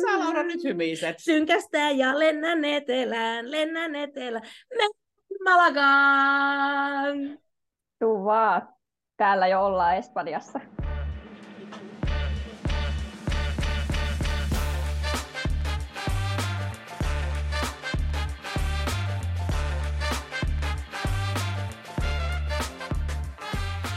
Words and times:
sä 0.00 0.18
Laura 0.18 0.42
nyt 0.42 0.64
hymiset? 0.64 1.16
Synkästä 1.18 1.78
ja 1.78 2.18
lennän 2.18 2.64
etelään, 2.64 3.50
lennän 3.50 3.94
etelään, 3.94 4.42
mennään 4.70 4.90
Malagaan. 5.44 7.38
Tuu 7.98 8.24
vaan. 8.24 8.68
Täällä 9.16 9.46
jo 9.46 9.64
ollaan 9.64 9.96
Espanjassa. 9.96 10.60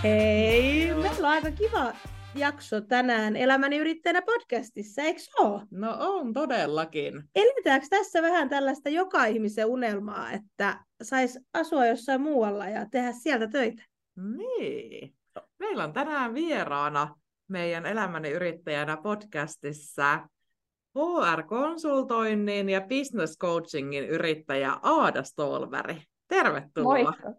Hei, 0.04 0.93
meillä 0.93 1.17
on 1.17 1.25
aika 1.25 1.51
kiva 1.51 1.93
jakso 2.36 2.81
tänään 2.81 3.36
Elämäni 3.36 3.77
yrittäjänä 3.77 4.21
podcastissa, 4.21 5.02
eikö 5.02 5.21
ole? 5.39 5.62
No 5.71 5.95
on 5.99 6.34
todellakin. 6.34 7.23
Eletäänkö 7.35 7.88
tässä 7.90 8.21
vähän 8.21 8.49
tällaista 8.49 8.90
joka 8.90 9.26
ihmisen 9.26 9.66
unelmaa, 9.66 10.31
että 10.31 10.80
sais 11.04 11.40
asua 11.54 11.85
jossain 11.85 12.21
muualla 12.21 12.70
ja 12.70 12.85
tehdä 12.91 13.12
sieltä 13.12 13.48
töitä? 13.48 13.84
Niin. 14.38 15.16
Meillä 15.59 15.84
on 15.84 15.93
tänään 15.93 16.34
vieraana 16.34 17.16
meidän 17.48 17.85
Elämäni 17.85 18.30
yrittäjänä 18.30 18.98
podcastissa 18.98 20.27
HR-konsultoinnin 20.98 22.70
ja 22.70 22.81
business 22.81 23.38
coachingin 23.38 24.05
yrittäjä 24.05 24.77
Aada 24.81 25.23
Stolveri. 25.23 26.02
Tervetuloa. 26.27 26.93
Moikka. 26.93 27.34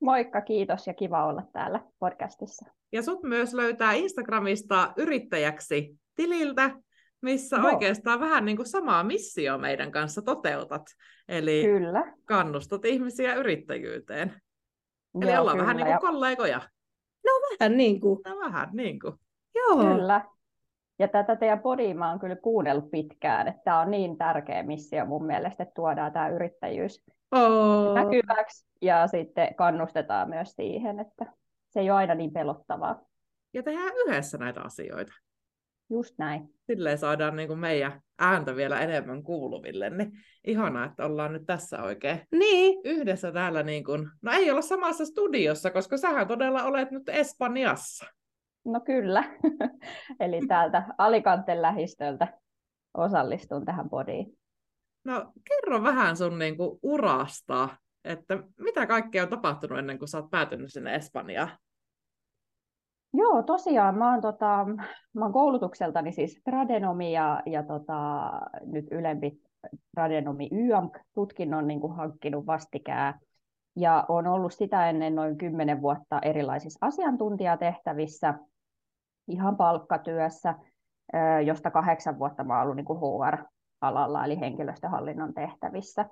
Moikka, 0.00 0.40
kiitos 0.40 0.86
ja 0.86 0.94
kiva 0.94 1.26
olla 1.26 1.42
täällä 1.52 1.80
podcastissa. 1.98 2.66
Ja 2.92 3.02
sut 3.02 3.22
myös 3.22 3.54
löytää 3.54 3.92
Instagramista 3.92 4.92
yrittäjäksi 4.96 5.98
tililtä, 6.14 6.70
missä 7.22 7.56
Joo. 7.56 7.66
oikeastaan 7.66 8.20
vähän 8.20 8.44
niin 8.44 8.56
kuin 8.56 8.66
samaa 8.66 9.04
missio 9.04 9.58
meidän 9.58 9.92
kanssa 9.92 10.22
toteutat. 10.22 10.82
Eli 11.28 11.62
Kyllä. 11.64 12.14
kannustat 12.24 12.84
ihmisiä 12.84 13.34
yrittäjyyteen. 13.34 14.34
Eli 15.22 15.30
Joo, 15.30 15.40
ollaan 15.40 15.56
kyllä. 15.56 15.66
vähän 15.66 15.76
niin 15.76 15.86
kuin 15.86 15.92
ja, 15.92 15.98
kollegoja. 15.98 16.60
Vähän 17.60 17.76
niin 17.76 18.00
kuin. 18.00 18.20
No 18.26 18.38
vähän 18.38 18.68
niin 18.72 19.00
kuin. 19.00 19.14
Joo. 19.54 19.76
Kyllä. 19.76 20.24
Ja 20.98 21.08
tätä 21.08 21.36
teidän 21.36 21.60
podia 21.60 21.94
mä 21.94 22.10
oon 22.10 22.18
kyllä 22.18 22.36
kuunnellut 22.36 22.90
pitkään, 22.90 23.48
että 23.48 23.62
tämä 23.64 23.80
on 23.80 23.90
niin 23.90 24.18
tärkeä 24.18 24.62
missio 24.62 25.06
mun 25.06 25.26
mielestä, 25.26 25.62
että 25.62 25.72
tuodaan 25.74 26.12
tämä 26.12 26.28
yrittäjyys 26.28 27.04
Oh. 27.32 27.94
näkyväksi 27.94 28.66
ja 28.82 29.06
sitten 29.06 29.54
kannustetaan 29.54 30.28
myös 30.28 30.50
siihen, 30.50 31.00
että 31.00 31.32
se 31.68 31.80
ei 31.80 31.90
ole 31.90 31.98
aina 31.98 32.14
niin 32.14 32.32
pelottavaa. 32.32 33.00
Ja 33.54 33.62
tehdään 33.62 33.92
yhdessä 33.96 34.38
näitä 34.38 34.60
asioita. 34.60 35.12
Just 35.90 36.18
näin. 36.18 36.54
Silleen 36.66 36.98
saadaan 36.98 37.36
niin 37.36 37.48
kuin 37.48 37.58
meidän 37.58 38.00
ääntä 38.18 38.56
vielä 38.56 38.80
enemmän 38.80 39.22
kuuluville. 39.22 39.90
Niin 39.90 40.12
ihanaa, 40.44 40.84
että 40.84 41.06
ollaan 41.06 41.32
nyt 41.32 41.46
tässä 41.46 41.82
oikein 41.82 42.20
Niin, 42.32 42.80
yhdessä 42.84 43.32
täällä. 43.32 43.62
Niin 43.62 43.84
kuin... 43.84 44.08
No 44.22 44.32
ei 44.32 44.50
olla 44.50 44.62
samassa 44.62 45.04
studiossa, 45.04 45.70
koska 45.70 45.96
sähän 45.96 46.28
todella 46.28 46.64
olet 46.64 46.90
nyt 46.90 47.08
Espanjassa. 47.08 48.06
No 48.64 48.80
kyllä. 48.80 49.24
Eli 50.20 50.46
täältä 50.48 50.82
Alicanten 50.98 51.62
lähistöltä 51.62 52.28
osallistun 52.94 53.64
tähän 53.64 53.90
podiin. 53.90 54.38
No 55.06 55.32
kerro 55.44 55.82
vähän 55.82 56.16
sun 56.16 56.38
niin 56.38 56.56
kuin, 56.56 56.78
urasta, 56.82 57.68
että 58.04 58.38
mitä 58.60 58.86
kaikkea 58.86 59.22
on 59.22 59.28
tapahtunut 59.28 59.78
ennen 59.78 59.98
kuin 59.98 60.08
sä 60.08 60.18
oot 60.18 60.30
päätynyt 60.30 60.72
sinne 60.72 60.94
Espanjaan? 60.94 61.50
Joo, 63.14 63.42
tosiaan 63.42 63.98
mä 63.98 64.10
oon, 64.10 64.20
tota, 64.20 64.66
mä 65.14 65.24
oon 65.24 65.32
koulutukseltani 65.32 66.12
siis 66.12 66.40
tradenomi 66.44 67.12
ja, 67.12 67.42
ja 67.46 67.62
tota, 67.62 68.30
nyt 68.64 68.86
ylempi 68.90 69.42
tradenomi 69.94 70.48
YAMK-tutkinnon 70.52 71.66
niin 71.66 71.80
kuin 71.80 71.96
hankkinut 71.96 72.46
vastikään. 72.46 73.20
Ja 73.76 74.04
on 74.08 74.26
ollut 74.26 74.52
sitä 74.52 74.90
ennen 74.90 75.14
noin 75.14 75.38
10 75.38 75.82
vuotta 75.82 76.18
erilaisissa 76.22 76.86
asiantuntijatehtävissä, 76.86 78.34
ihan 79.28 79.56
palkkatyössä, 79.56 80.54
josta 81.46 81.70
kahdeksan 81.70 82.18
vuotta 82.18 82.44
mä 82.44 82.54
oon 82.54 82.62
ollut 82.62 82.76
niin 82.76 82.84
kuin 82.84 83.00
HR-alalla, 83.82 84.24
eli 84.24 84.40
henkilöstöhallinnon 84.40 85.34
tehtävissä. 85.34 86.06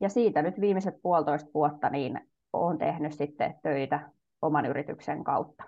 Ja 0.00 0.08
siitä 0.08 0.42
nyt 0.42 0.60
viimeiset 0.60 0.94
puolitoista 1.02 1.50
vuotta 1.54 1.90
niin 1.90 2.20
olen 2.52 2.78
tehnyt 2.78 3.12
sitten 3.12 3.54
töitä 3.62 4.10
oman 4.42 4.66
yrityksen 4.66 5.24
kautta. 5.24 5.64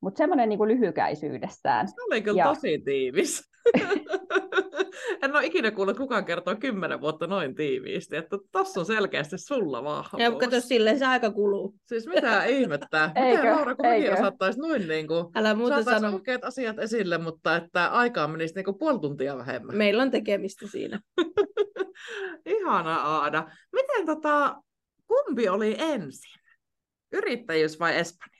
Mutta 0.00 0.18
semmoinen 0.18 0.48
niin 0.48 0.68
lyhykäisyydessään. 0.68 1.88
Se 1.88 1.94
oli 2.06 2.22
kyllä 2.22 2.38
Ja- 2.38 2.44
tosi 2.48 2.78
tiivis. 2.84 3.50
en 5.24 5.36
ole 5.36 5.46
ikinä 5.46 5.70
kuullut 5.70 5.96
kukaan 5.96 6.24
kertoa 6.24 6.54
kymmenen 6.54 7.00
vuotta 7.00 7.26
noin 7.26 7.54
tiiviisti, 7.54 8.16
että 8.16 8.38
tossa 8.52 8.80
on 8.80 8.86
selkeästi 8.86 9.38
sulla 9.38 9.78
ja 9.78 9.84
vahvuus. 9.84 10.40
kato 10.40 10.60
silleen 10.60 10.98
se 10.98 11.06
aika 11.06 11.30
kuluu. 11.30 11.74
Siis 11.86 12.06
mitä 12.06 12.44
ihmettä? 12.44 13.06
Miten 13.14 13.24
Eikö? 13.24 13.50
Laura, 13.54 13.74
kun 13.74 13.86
mekin 13.86 14.04
Eikö? 14.06 14.20
osattaisi 14.20 14.60
noin 14.60 14.88
niin 14.88 15.08
kuin, 15.08 15.26
Älä 15.34 15.54
muuta 15.54 15.82
sano. 15.82 16.12
oikeat 16.14 16.44
asiat 16.44 16.78
esille, 16.78 17.18
mutta 17.18 17.56
että 17.56 17.86
aikaa 17.88 18.28
menisi 18.28 18.54
niin 18.54 18.64
kuin 18.64 18.78
puoli 18.78 18.98
tuntia 19.00 19.36
vähemmän. 19.36 19.76
Meillä 19.76 20.02
on 20.02 20.10
tekemistä 20.10 20.66
siinä. 20.66 21.00
Ihana 22.46 22.96
Aada. 22.96 23.48
Miten 23.72 24.06
tota, 24.06 24.56
kumpi 25.06 25.48
oli 25.48 25.76
ensin? 25.78 26.40
Yrittäjyys 27.12 27.80
vai 27.80 27.96
Espanja? 27.98 28.33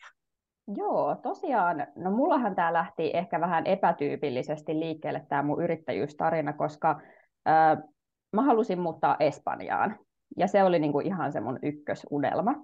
Joo, 0.68 1.16
tosiaan, 1.22 1.86
no 1.96 2.10
mullahan 2.10 2.54
tämä 2.54 2.72
lähti 2.72 3.10
ehkä 3.14 3.40
vähän 3.40 3.66
epätyypillisesti 3.66 4.80
liikkeelle 4.80 5.26
tämä 5.28 5.42
mun 5.42 5.62
yrittäjyystarina, 5.62 6.52
koska 6.52 7.00
ää, 7.46 7.76
mä 8.32 8.42
halusin 8.42 8.80
muuttaa 8.80 9.16
Espanjaan. 9.20 9.98
Ja 10.36 10.46
se 10.46 10.64
oli 10.64 10.78
niinku 10.78 11.00
ihan 11.00 11.32
se 11.32 11.40
mun 11.40 11.58
ykkösunelma. 11.62 12.54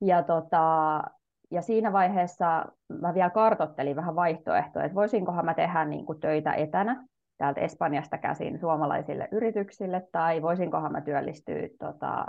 Ja, 0.00 0.22
tota, 0.22 1.02
ja 1.50 1.62
siinä 1.62 1.92
vaiheessa 1.92 2.66
mä 3.00 3.14
vielä 3.14 3.30
kartottelin 3.30 3.96
vähän 3.96 4.16
vaihtoehtoja, 4.16 4.84
että 4.84 4.94
voisinkohan 4.94 5.44
mä 5.44 5.54
tehdä 5.54 5.84
niinku 5.84 6.14
töitä 6.14 6.52
etänä 6.52 7.06
täältä 7.38 7.60
Espanjasta 7.60 8.18
käsin 8.18 8.58
suomalaisille 8.58 9.28
yrityksille, 9.32 10.08
tai 10.12 10.42
voisinkohan 10.42 10.92
mä 10.92 11.00
työllistyä 11.00 11.68
tota, 11.78 12.26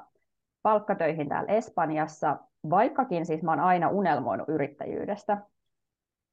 palkkatöihin 0.62 1.30
täällä 1.30 1.54
Espanjassa, 1.54 2.38
vaikkakin 2.70 3.26
siis 3.26 3.44
mä 3.44 3.52
oon 3.52 3.60
aina 3.60 3.90
unelmoinut 3.90 4.50
yrittäjyydestä, 4.50 5.38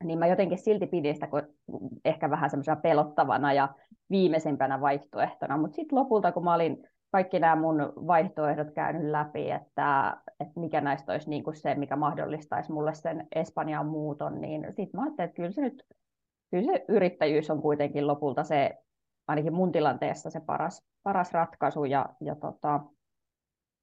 niin 0.04 0.18
mä 0.18 0.26
jotenkin 0.26 0.58
silti 0.58 0.86
pidin 0.86 1.14
sitä 1.14 1.28
ehkä 2.04 2.30
vähän 2.30 2.50
semmoisena 2.50 2.76
pelottavana 2.76 3.52
ja 3.52 3.68
viimeisimpänä 4.10 4.80
vaihtoehtona, 4.80 5.56
mutta 5.56 5.76
sitten 5.76 5.98
lopulta 5.98 6.32
kun 6.32 6.44
mä 6.44 6.54
olin 6.54 6.88
kaikki 7.12 7.40
nämä 7.40 7.56
mun 7.56 7.92
vaihtoehdot 8.06 8.70
käynyt 8.70 9.10
läpi, 9.10 9.50
että, 9.50 10.16
että 10.40 10.60
mikä 10.60 10.80
näistä 10.80 11.12
olisi 11.12 11.30
niin 11.30 11.44
kuin 11.44 11.56
se, 11.56 11.74
mikä 11.74 11.96
mahdollistaisi 11.96 12.72
mulle 12.72 12.94
sen 12.94 13.26
Espanjaan 13.34 13.86
muuton, 13.86 14.40
niin 14.40 14.66
sitten 14.66 15.00
mä 15.00 15.02
ajattelin, 15.02 15.28
että 15.28 15.36
kyllä 15.36 15.50
se 15.50 15.60
nyt 15.60 15.84
kyllä 16.50 16.72
se 16.72 16.84
yrittäjyys 16.88 17.50
on 17.50 17.62
kuitenkin 17.62 18.06
lopulta 18.06 18.44
se, 18.44 18.78
ainakin 19.28 19.54
mun 19.54 19.72
tilanteessa 19.72 20.30
se 20.30 20.40
paras, 20.40 20.82
paras 21.02 21.32
ratkaisu 21.32 21.84
ja, 21.84 22.08
ja, 22.20 22.34
tota, 22.34 22.80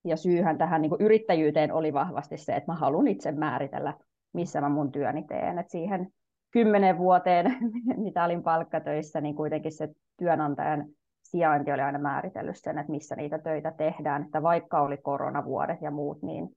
ja 0.04 0.18
syyhän 0.18 0.58
tähän 0.58 0.82
niin 0.82 0.92
yrittäjyyteen 1.00 1.74
oli 1.74 1.94
vahvasti 1.94 2.38
se, 2.38 2.56
että 2.56 2.72
mä 2.72 2.78
haluan 2.78 3.08
itse 3.08 3.32
määritellä, 3.32 3.94
missä 4.34 4.62
mä 4.62 4.70
mun 4.70 4.92
työni 4.92 5.24
teen. 5.24 5.60
Et 5.60 5.70
siihen 5.70 6.12
kymmenen 6.52 6.98
vuoteen, 6.98 7.58
mitä 7.98 8.24
olin 8.24 8.44
palkkatöissä, 8.44 9.22
niin 9.22 9.36
kuitenkin 9.36 9.72
se 9.72 9.90
työnantajan 10.18 10.86
sijainti 11.24 11.72
oli 11.72 11.82
aina 11.82 12.00
määritellyt 12.00 12.56
sen, 12.58 12.78
että 12.78 12.92
missä 12.92 13.16
niitä 13.16 13.40
töitä 13.40 13.72
tehdään. 13.72 14.24
Että 14.24 14.44
vaikka 14.44 14.82
oli 14.82 14.98
koronavuodet 14.98 15.82
ja 15.82 15.92
muut, 15.92 16.22
niin 16.22 16.50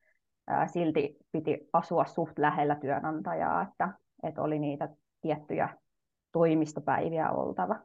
ää, 0.47 0.66
silti 0.66 1.16
piti 1.32 1.69
asua 1.72 2.05
suht 2.05 2.38
lähellä 2.38 2.75
työnantajaa, 2.75 3.62
että, 3.62 3.88
että 4.22 4.43
oli 4.43 4.59
niitä 4.59 4.88
tiettyjä 5.21 5.69
toimistopäiviä 6.32 7.31
oltava. 7.31 7.76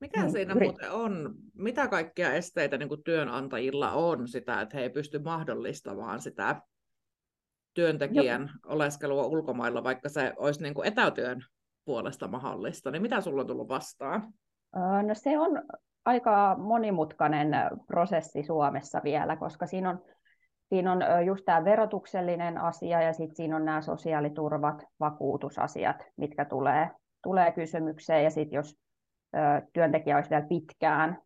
Mikä 0.00 0.20
Niin, 0.20 0.32
siinä 0.32 0.54
yri- 0.54 0.66
muuten 0.66 0.90
on? 0.90 1.34
Mitä 1.54 1.88
kaikkia 1.88 2.32
esteitä 2.32 2.78
niin 2.78 2.88
kuin 2.88 3.04
työnantajilla 3.04 3.92
on 3.92 4.28
sitä, 4.28 4.60
että 4.60 4.76
he 4.76 4.82
ei 4.82 4.90
pysty 4.90 5.18
mahdollistamaan 5.18 6.20
sitä 6.20 6.62
työntekijän 7.74 8.50
oleskelua 8.66 9.26
ulkomailla, 9.26 9.84
vaikka 9.84 10.08
se 10.08 10.32
olisi 10.36 10.62
niin 10.62 10.74
kuin 10.74 10.88
etätyön 10.88 11.40
puolesta 11.84 12.28
mahdollista, 12.28 12.90
niin 12.90 13.02
mitä 13.02 13.20
sulla 13.20 13.40
on 13.40 13.46
tullut 13.46 13.68
vastaan? 13.68 14.32
No 15.06 15.14
se 15.14 15.38
on 15.38 15.62
aika 16.04 16.56
monimutkainen 16.58 17.50
prosessi 17.86 18.42
Suomessa 18.42 19.00
vielä, 19.04 19.36
koska 19.36 19.66
siinä 19.66 19.90
on, 19.90 20.02
siinä 20.68 20.92
on 20.92 21.26
just 21.26 21.44
tämä 21.44 21.64
verotuksellinen 21.64 22.58
asia 22.58 23.02
ja 23.02 23.12
sitten 23.12 23.36
siinä 23.36 23.56
on 23.56 23.64
nämä 23.64 23.82
sosiaaliturvat, 23.82 24.84
vakuutusasiat, 25.00 25.96
mitkä 26.16 26.44
tulee, 26.44 26.90
tulee 27.22 27.52
kysymykseen. 27.52 28.24
Ja 28.24 28.30
sitten 28.30 28.56
jos 28.56 28.78
työntekijä 29.72 30.16
olisi 30.16 30.30
vielä 30.30 30.46
pitkään 30.46 31.18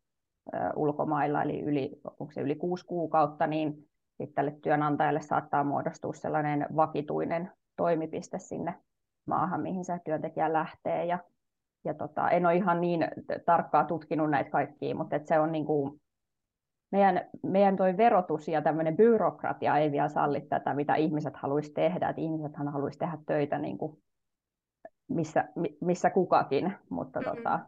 ulkomailla, 0.76 1.42
eli 1.42 1.60
yli, 1.60 2.00
onko 2.04 2.32
se 2.32 2.40
yli 2.40 2.54
kuusi 2.54 2.86
kuukautta, 2.86 3.46
niin 3.46 3.88
sitten 4.08 4.34
tälle 4.34 4.58
työnantajalle 4.62 5.20
saattaa 5.20 5.64
muodostua 5.64 6.12
sellainen 6.12 6.66
vakituinen 6.76 7.50
toimipiste 7.76 8.38
sinne 8.38 8.74
maahan, 9.26 9.62
mihin 9.62 9.84
se 9.84 10.00
työntekijä 10.04 10.52
lähtee. 10.52 11.04
Ja 11.04 11.18
ja 11.84 11.94
tota, 11.94 12.30
en 12.30 12.46
ole 12.46 12.56
ihan 12.56 12.80
niin 12.80 13.08
tarkkaa 13.46 13.84
tutkinut 13.84 14.30
näitä 14.30 14.50
kaikkia, 14.50 14.94
mutta 14.94 15.16
et 15.16 15.26
se 15.26 15.38
on 15.40 15.52
niin 15.52 15.64
kuin, 15.66 16.00
meidän, 16.92 17.28
meidän 17.42 17.76
toi 17.76 17.96
verotus 17.96 18.48
ja 18.48 18.62
tämmöinen 18.62 18.96
byrokratia 18.96 19.76
ei 19.76 19.92
vielä 19.92 20.08
salli 20.08 20.40
tätä, 20.40 20.74
mitä 20.74 20.94
ihmiset 20.94 21.36
haluaisi 21.36 21.72
tehdä. 21.72 22.08
että 22.08 22.22
ihmisethän 22.22 22.68
haluaisi 22.68 22.98
tehdä 22.98 23.18
töitä 23.26 23.58
niin 23.58 23.78
kuin 23.78 24.02
missä, 25.08 25.48
missä 25.80 26.10
kukakin, 26.10 26.72
mutta 26.90 27.20
mm-hmm. 27.20 27.36
tota, 27.36 27.60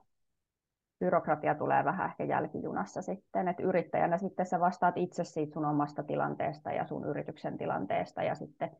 byrokratia 0.98 1.54
tulee 1.54 1.84
vähän 1.84 2.08
ehkä 2.08 2.24
jälkijunassa 2.24 3.02
sitten, 3.02 3.48
että 3.48 3.62
yrittäjänä 3.62 4.18
sitten 4.18 4.46
sä 4.46 4.60
vastaat 4.60 4.96
itse 4.96 5.24
siitä 5.24 5.54
sun 5.54 5.64
omasta 5.64 6.02
tilanteesta 6.02 6.70
ja 6.70 6.86
sun 6.86 7.08
yrityksen 7.08 7.58
tilanteesta 7.58 8.22
ja 8.22 8.34
sitten, 8.34 8.70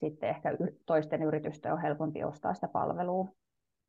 sitten 0.00 0.28
ehkä 0.28 0.56
toisten 0.86 1.22
yritysten 1.22 1.72
on 1.72 1.82
helpompi 1.82 2.24
ostaa 2.24 2.54
sitä 2.54 2.68
palvelua 2.68 3.28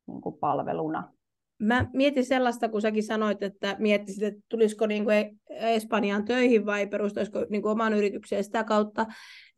niin 0.06 0.20
kuin 0.20 0.38
palveluna. 0.38 1.12
Mä 1.58 1.86
mietin 1.92 2.24
sellaista, 2.24 2.68
kun 2.68 2.82
säkin 2.82 3.02
sanoit, 3.02 3.42
että 3.42 3.76
miettisit, 3.78 4.22
että 4.22 4.40
tulisiko 4.48 4.86
niin 4.86 5.04
kuin 5.04 5.40
Espanjaan 5.50 6.24
töihin 6.24 6.66
vai 6.66 6.86
perustaisiko 6.86 7.46
niin 7.50 7.62
kuin 7.62 7.72
oman 7.72 7.94
yritykseen 7.94 8.44
sitä 8.44 8.64
kautta, 8.64 9.06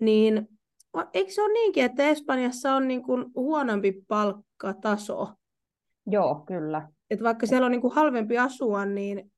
niin 0.00 0.48
eikö 1.14 1.32
se 1.32 1.42
ole 1.42 1.52
niinkin, 1.52 1.84
että 1.84 2.02
Espanjassa 2.02 2.74
on 2.74 2.88
niin 2.88 3.02
kuin 3.02 3.24
huonompi 3.34 4.02
palkkataso? 4.08 5.28
Joo, 6.06 6.42
kyllä. 6.46 6.88
Et 7.10 7.22
vaikka 7.22 7.46
siellä 7.46 7.66
on 7.66 7.72
niin 7.72 7.80
kuin 7.80 7.94
halvempi 7.94 8.38
asua, 8.38 8.84
niin, 8.84 9.32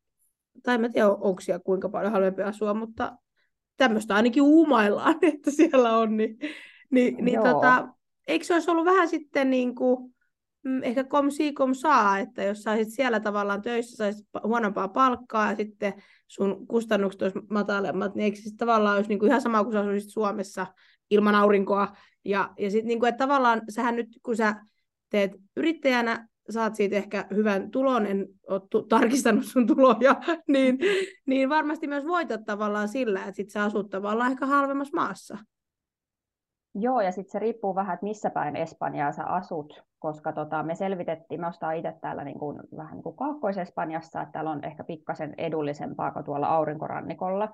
tai 0.62 0.84
en 0.84 0.92
tiedä 0.92 1.08
onko 1.08 1.40
siellä 1.40 1.62
kuinka 1.64 1.88
paljon 1.88 2.12
halvempi 2.12 2.42
asua, 2.42 2.74
mutta 2.74 3.16
tämmöistä 3.76 4.14
ainakin 4.14 4.42
uumaillaan, 4.42 5.14
että 5.34 5.50
siellä 5.50 5.96
on, 5.96 6.16
niin, 6.16 6.38
niin, 6.90 7.24
niin 7.24 7.42
tota, 7.42 7.88
eikö 8.28 8.44
se 8.44 8.54
olisi 8.54 8.70
ollut 8.70 8.84
vähän 8.84 9.08
sitten 9.08 9.50
niin 9.50 9.74
kuin, 9.74 10.14
mm, 10.62 10.82
ehkä 10.82 11.04
kom 11.04 11.30
si 11.30 11.52
kom 11.52 11.74
saa, 11.74 12.18
että 12.18 12.42
jos 12.42 12.62
saisit 12.62 12.94
siellä 12.94 13.20
tavallaan 13.20 13.62
töissä, 13.62 13.96
saisit 13.96 14.26
huonompaa 14.44 14.88
palkkaa 14.88 15.50
ja 15.50 15.56
sitten 15.56 15.94
sun 16.26 16.66
kustannukset 16.66 17.22
olisi 17.22 17.38
matalemmat, 17.50 18.14
niin 18.14 18.24
eikö 18.24 18.36
se 18.36 18.56
tavallaan 18.56 18.96
olisi 18.96 19.08
niin 19.08 19.18
kuin 19.18 19.28
ihan 19.28 19.42
sama 19.42 19.64
kuin 19.64 19.72
sä 19.72 19.80
asuisit 19.80 20.10
Suomessa 20.10 20.66
ilman 21.10 21.34
aurinkoa. 21.34 21.96
Ja, 22.24 22.50
ja 22.58 22.70
sitten 22.70 22.88
niin 22.88 22.98
kuin, 22.98 23.08
että 23.08 23.24
tavallaan 23.24 23.62
sähän 23.68 23.96
nyt, 23.96 24.08
kun 24.22 24.36
sä 24.36 24.54
teet 25.10 25.32
yrittäjänä, 25.56 26.28
saat 26.50 26.74
siitä 26.74 26.96
ehkä 26.96 27.26
hyvän 27.34 27.70
tulon, 27.70 28.06
en 28.06 28.26
ole 28.48 28.60
tu- 28.70 28.82
tarkistanut 28.82 29.44
sun 29.44 29.66
tuloja, 29.66 30.14
niin, 30.48 30.78
niin 31.26 31.48
varmasti 31.48 31.86
myös 31.86 32.06
voitat 32.06 32.44
tavallaan 32.46 32.88
sillä, 32.88 33.20
että 33.20 33.32
sit 33.32 33.50
sä 33.50 33.62
asut 33.62 33.90
tavallaan 33.90 34.32
ehkä 34.32 34.46
halvemmassa 34.46 34.96
maassa. 34.96 35.38
Joo, 36.74 37.00
ja 37.00 37.12
sitten 37.12 37.32
se 37.32 37.38
riippuu 37.38 37.74
vähän, 37.74 37.94
että 37.94 38.06
missä 38.06 38.30
päin 38.30 38.56
Espanjaa 38.56 39.12
sä 39.12 39.24
asut, 39.24 39.82
koska 39.98 40.32
tota, 40.32 40.62
me 40.62 40.74
selvitettiin, 40.74 41.40
me 41.40 41.46
ostaa 41.46 41.72
itse 41.72 41.94
täällä 42.00 42.24
niin 42.24 42.38
kuin, 42.38 42.60
vähän 42.76 42.94
niin 42.94 43.02
kuin 43.02 43.16
Kaakkois-Espanjassa, 43.16 44.22
että 44.22 44.32
täällä 44.32 44.50
on 44.50 44.64
ehkä 44.64 44.84
pikkasen 44.84 45.34
edullisempaa 45.38 46.10
kuin 46.10 46.24
tuolla 46.24 46.46
aurinkorannikolla. 46.46 47.48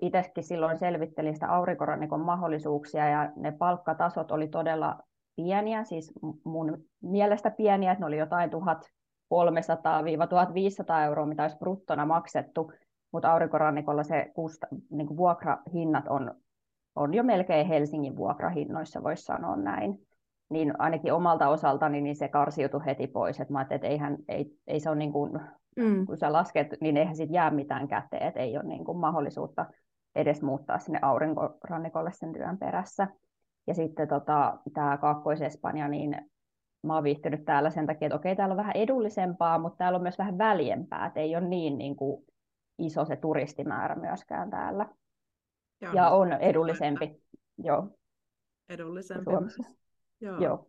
Itsekin 0.00 0.44
silloin 0.44 0.78
selvittelin 0.78 1.34
sitä 1.34 1.48
aurinkorannikon 1.48 2.20
mahdollisuuksia 2.20 3.08
ja 3.08 3.32
ne 3.36 3.52
palkkatasot 3.52 4.30
oli 4.30 4.48
todella 4.48 4.98
pieniä, 5.42 5.84
siis 5.84 6.12
mun 6.44 6.84
mielestä 7.02 7.50
pieniä, 7.50 7.92
että 7.92 8.02
ne 8.02 8.06
oli 8.06 8.18
jotain 8.18 8.50
1300-1500 8.50 8.54
euroa, 11.04 11.26
mitä 11.26 11.42
olisi 11.42 11.58
bruttona 11.58 12.06
maksettu, 12.06 12.72
mutta 13.12 13.32
aurinkorannikolla 13.32 14.02
se 14.02 14.30
kusta, 14.34 14.66
niin 14.90 15.06
kuin 15.06 15.16
vuokrahinnat 15.16 16.04
on, 16.08 16.34
on 16.94 17.14
jo 17.14 17.22
melkein 17.22 17.66
Helsingin 17.66 18.16
vuokrahinnoissa, 18.16 19.02
voisi 19.02 19.22
sanoa 19.22 19.56
näin. 19.56 19.98
Niin 20.50 20.80
ainakin 20.80 21.12
omalta 21.12 21.48
osaltani 21.48 22.00
niin 22.00 22.16
se 22.16 22.28
karsiutui 22.28 22.84
heti 22.86 23.06
pois, 23.06 23.40
että 23.40 23.52
mä 23.52 23.66
että 23.70 23.86
eihän, 23.86 24.16
ei, 24.28 24.46
ei 24.66 24.80
se 24.80 24.90
ole 24.90 24.98
niin 24.98 25.12
kuin, 25.12 25.40
mm. 25.76 26.06
kun 26.06 26.16
sä 26.16 26.32
lasket, 26.32 26.66
niin 26.80 26.96
eihän 26.96 27.16
siitä 27.16 27.34
jää 27.34 27.50
mitään 27.50 27.88
käteen, 27.88 28.28
että 28.28 28.40
ei 28.40 28.56
ole 28.56 28.64
niin 28.64 28.84
kuin 28.84 28.98
mahdollisuutta 28.98 29.66
edes 30.14 30.42
muuttaa 30.42 30.78
sinne 30.78 30.98
aurinkorannikolle 31.02 32.10
sen 32.12 32.32
työn 32.32 32.58
perässä. 32.58 33.08
Ja 33.68 33.74
sitten 33.74 34.08
tota, 34.08 34.58
tämä 34.74 34.96
Kaakkois-Espanja, 34.96 35.88
niin 35.88 36.16
mä 36.82 36.94
oon 36.94 37.04
viihtynyt 37.04 37.44
täällä 37.44 37.70
sen 37.70 37.86
takia, 37.86 38.06
että 38.06 38.16
okei, 38.16 38.36
täällä 38.36 38.52
on 38.52 38.56
vähän 38.56 38.76
edullisempaa, 38.76 39.58
mutta 39.58 39.76
täällä 39.78 39.96
on 39.96 40.02
myös 40.02 40.18
vähän 40.18 40.38
väljempää, 40.38 41.06
että 41.06 41.20
ei 41.20 41.36
ole 41.36 41.48
niin, 41.48 41.78
niin 41.78 41.96
kuin 41.96 42.26
iso 42.78 43.04
se 43.04 43.16
turistimäärä 43.16 43.94
myöskään 43.94 44.50
täällä. 44.50 44.88
Ja, 45.80 45.90
ja 45.94 46.10
on 46.10 46.32
edullisempi. 46.32 47.22
Joo. 47.58 47.98
Edullisempi. 48.68 49.30
Joo. 50.20 50.40
Joo. 50.40 50.68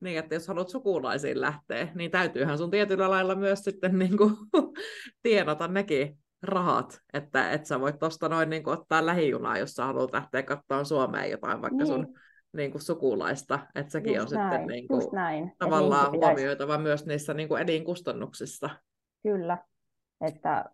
Niin, 0.00 0.18
että 0.18 0.34
jos 0.34 0.48
haluat 0.48 0.68
sukulaisiin 0.68 1.40
lähteä, 1.40 1.88
niin 1.94 2.10
täytyyhän 2.10 2.58
sun 2.58 2.70
tietyllä 2.70 3.10
lailla 3.10 3.34
myös 3.34 3.64
sitten 3.64 3.98
niin 3.98 4.16
kuin, 4.16 4.34
tienata 5.22 5.68
nekin 5.68 6.18
rahat, 6.42 7.00
että 7.12 7.50
et 7.50 7.66
sä 7.66 7.80
voit 7.80 7.98
tuosta 7.98 8.28
noin 8.28 8.50
niin 8.50 8.62
kuin, 8.64 8.78
ottaa 8.78 9.06
lähijunaa, 9.06 9.58
jos 9.58 9.70
sä 9.70 9.86
haluat 9.86 10.12
lähteä 10.12 10.42
katsomaan 10.42 10.86
Suomeen 10.86 11.30
jotain, 11.30 11.62
vaikka 11.62 11.76
niin. 11.76 11.86
sun 11.86 12.14
niin 12.52 12.70
kuin 12.70 12.82
sukulaista, 12.82 13.58
että 13.74 13.92
sekin 13.92 14.14
just 14.14 14.32
on 14.32 14.38
näin, 14.38 14.50
sitten 14.50 14.66
niin 14.66 14.88
kuin, 14.88 15.02
näin. 15.12 15.52
tavallaan 15.58 16.12
pitäisi... 16.12 16.34
huomioitava 16.34 16.78
myös 16.78 17.06
niissä 17.06 17.34
niin 17.34 17.48
kuin 17.48 17.62
elinkustannuksissa. 17.62 18.70
Kyllä, 19.22 19.58
että 20.20 20.64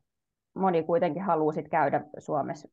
moni 0.55 0.82
kuitenkin 0.82 1.23
haluaa 1.23 1.53
sit 1.53 1.69
käydä 1.69 2.05
Suomessa 2.19 2.69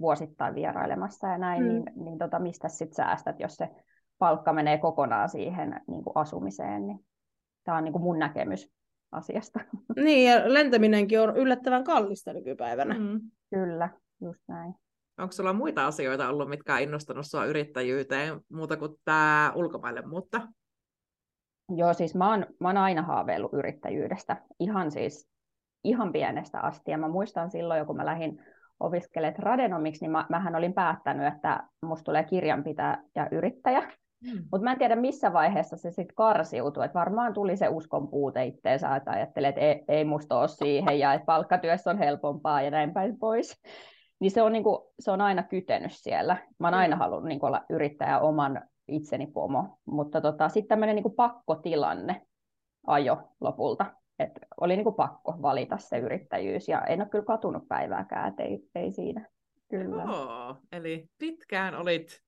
vuosittain 0.00 0.54
vierailemassa 0.54 1.28
ja 1.28 1.38
näin, 1.38 1.62
mm. 1.62 1.68
niin, 1.68 1.84
niin 1.96 2.18
tota, 2.18 2.38
mistä 2.38 2.68
sitten 2.68 2.96
säästät, 2.96 3.40
jos 3.40 3.54
se 3.54 3.68
palkka 4.18 4.52
menee 4.52 4.78
kokonaan 4.78 5.28
siihen 5.28 5.80
niin 5.88 6.04
kuin 6.04 6.16
asumiseen, 6.16 6.86
niin 6.86 6.98
tämä 7.64 7.78
on 7.78 7.84
niin 7.84 7.92
kuin 7.92 8.02
mun 8.02 8.18
näkemys 8.18 8.72
asiasta. 9.14 9.60
Niin, 10.04 10.30
ja 10.30 10.54
lentäminenkin 10.54 11.20
on 11.20 11.36
yllättävän 11.36 11.84
kallista 11.84 12.32
nykypäivänä. 12.32 12.94
Mm. 12.98 13.20
Kyllä, 13.54 13.88
just 14.20 14.42
näin. 14.48 14.74
Onko 15.18 15.32
sulla 15.32 15.52
muita 15.52 15.86
asioita 15.86 16.28
ollut, 16.28 16.48
mitkä 16.48 16.74
on 16.74 16.80
innostanut 16.80 17.26
sinua 17.26 17.44
yrittäjyyteen, 17.44 18.40
muuta 18.52 18.76
kuin 18.76 18.92
tämä 19.04 19.52
ulkomaille 19.54 20.02
mutta? 20.02 20.48
Joo, 21.76 21.94
siis 21.94 22.14
mä 22.14 22.30
oon, 22.30 22.46
mä 22.60 22.68
oon 22.68 22.76
aina 22.76 23.02
haaveillut 23.02 23.52
yrittäjyydestä, 23.52 24.42
ihan 24.60 24.90
siis 24.90 25.28
ihan 25.84 26.12
pienestä 26.12 26.60
asti. 26.60 26.90
Ja 26.90 26.98
mä 26.98 27.08
muistan 27.08 27.50
silloin, 27.50 27.86
kun 27.86 27.96
mä 27.96 28.06
lähdin 28.06 28.44
opiskelemaan 28.80 29.42
radenomiksi, 29.42 30.00
niin 30.00 30.10
mä, 30.10 30.26
mähän 30.28 30.56
olin 30.56 30.74
päättänyt, 30.74 31.34
että 31.34 31.68
musta 31.82 32.04
tulee 32.04 32.24
kirjanpitäjä 32.24 32.98
ja 33.14 33.28
yrittäjä. 33.30 33.92
Mm. 34.24 34.44
Mutta 34.52 34.64
mä 34.64 34.72
en 34.72 34.78
tiedä, 34.78 34.96
missä 34.96 35.32
vaiheessa 35.32 35.76
se 35.76 35.90
sitten 35.90 36.16
karsiutui. 36.16 36.84
Et 36.84 36.94
varmaan 36.94 37.34
tuli 37.34 37.56
se 37.56 37.68
uskon 37.68 38.08
puute 38.08 38.44
itteensä, 38.44 38.96
että 38.96 39.10
ajattelee, 39.10 39.48
että 39.48 39.60
ei, 39.60 39.84
ei 39.88 40.04
musta 40.04 40.38
ole 40.38 40.48
siihen 40.48 40.98
ja 40.98 41.14
että 41.14 41.24
palkkatyössä 41.24 41.90
on 41.90 41.98
helpompaa 41.98 42.62
ja 42.62 42.70
näin 42.70 42.92
päin 42.92 43.18
pois. 43.18 43.54
Niin 44.20 44.30
se 44.30 44.42
on, 44.42 44.52
niinku, 44.52 44.92
se 45.00 45.10
on 45.10 45.20
aina 45.20 45.42
kytenyt 45.42 45.92
siellä. 45.92 46.36
Mä 46.58 46.66
oon 46.66 46.74
aina 46.74 46.96
mm. 46.96 47.00
halunnut 47.00 47.28
niinku 47.28 47.46
olla 47.46 47.64
yrittäjä 47.70 48.18
oman 48.18 48.62
itseni 48.88 49.26
pomo. 49.26 49.78
Mutta 49.84 50.20
tota, 50.20 50.48
sitten 50.48 50.68
tämmöinen 50.68 50.94
niinku 50.96 51.10
pakkotilanne 51.10 52.26
ajo 52.86 53.28
lopulta. 53.40 53.86
Et 54.18 54.32
oli 54.60 54.76
niinku 54.76 54.92
pakko 54.92 55.36
valita 55.42 55.78
se 55.78 55.98
yrittäjyys 55.98 56.68
ja 56.68 56.80
en 56.80 57.00
ole 57.00 57.08
kyllä 57.08 57.24
katunut 57.24 57.68
päivääkään, 57.68 58.28
että 58.28 58.42
ei, 58.42 58.68
ei 58.74 58.92
siinä. 58.92 59.28
Kyllä. 59.68 60.02
Joo, 60.02 60.56
eli 60.72 61.08
pitkään 61.18 61.74
olit 61.74 62.22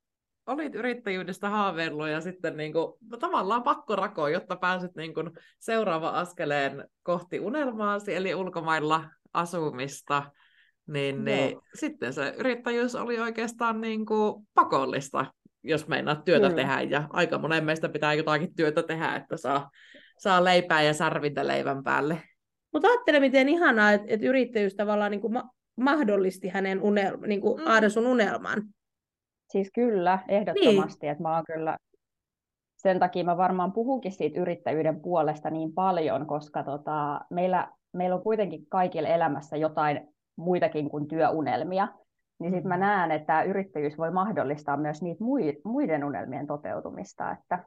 olit 0.47 0.75
yrittäjyydestä 0.75 1.49
haaveillut 1.49 2.09
ja 2.09 2.21
sitten 2.21 2.57
niin 2.57 2.73
kuin, 2.73 2.93
no, 3.11 3.17
tavallaan 3.17 3.63
pakkorako, 3.63 4.29
jotta 4.29 4.57
pääsit 4.57 4.95
niin 4.97 5.15
kuin, 5.15 5.31
seuraava 5.59 6.09
askeleen 6.09 6.89
kohti 7.03 7.41
unelmaasi, 7.41 8.15
eli 8.15 8.35
ulkomailla 8.35 9.05
asumista, 9.35 10.23
niin, 10.87 11.25
niin 11.25 11.59
sitten 11.75 12.13
se 12.13 12.35
yrittäjyys 12.39 12.95
oli 12.95 13.21
oikeastaan 13.21 13.81
niin 13.81 14.07
kuin, 14.07 14.47
pakollista, 14.55 15.27
jos 15.63 15.89
meinaat 15.89 16.25
työtä 16.25 16.49
Kyllä. 16.49 16.63
tehdä, 16.63 16.81
ja 16.81 17.07
aika 17.11 17.39
monen 17.39 17.65
meistä 17.65 17.89
pitää 17.89 18.15
jotakin 18.15 18.55
työtä 18.55 18.83
tehdä, 18.83 19.15
että 19.15 19.37
saa, 19.37 19.71
saa 20.19 20.45
leipää 20.45 20.83
ja 20.83 20.95
särvintä 20.95 21.47
leivän 21.47 21.85
päälle. 21.85 22.23
Mutta 22.73 22.89
ajattele, 22.89 23.21
miten 23.21 23.49
ihanaa, 23.49 23.93
että, 23.93 24.07
että 24.11 24.27
yrittäjyys 24.27 24.75
tavallaan 24.75 25.11
niin 25.11 25.21
kuin 25.21 25.33
ma- 25.33 25.51
mahdollisti 25.77 26.49
hänen 26.49 26.81
unel- 26.81 27.27
niin 27.27 27.41
kuin 27.41 27.61
mm. 27.61 27.91
sun 27.91 28.07
unelman. 28.07 28.63
Siis 29.51 29.71
kyllä, 29.75 30.19
ehdottomasti. 30.29 31.07
Niin. 31.07 31.13
Että 31.13 31.23
mä 31.23 31.35
oon 31.35 31.45
kyllä, 31.47 31.79
sen 32.77 32.99
takia 32.99 33.25
mä 33.25 33.37
varmaan 33.37 33.73
puhunkin 33.73 34.13
siitä 34.13 34.41
yrittäjyyden 34.41 35.01
puolesta 35.01 35.51
niin 35.51 35.73
paljon, 35.73 36.27
koska 36.27 36.63
tota, 36.63 37.21
meillä, 37.31 37.73
meillä 37.93 38.17
on 38.17 38.23
kuitenkin 38.23 38.67
kaikille 38.69 39.15
elämässä 39.15 39.57
jotain 39.57 40.09
muitakin 40.37 40.91
kuin 40.91 41.09
työunelmia. 41.09 41.89
Niin 42.39 42.53
sitten 42.53 42.69
mä 42.69 42.77
mm. 42.77 42.81
näen, 42.81 43.11
että 43.11 43.27
tämä 43.27 43.43
yrittäjyys 43.43 43.99
voi 43.99 44.11
mahdollistaa 44.11 44.77
myös 44.77 45.03
niitä 45.03 45.25
muiden 45.65 46.05
unelmien 46.05 46.47
toteutumista. 46.47 47.31
Että... 47.31 47.65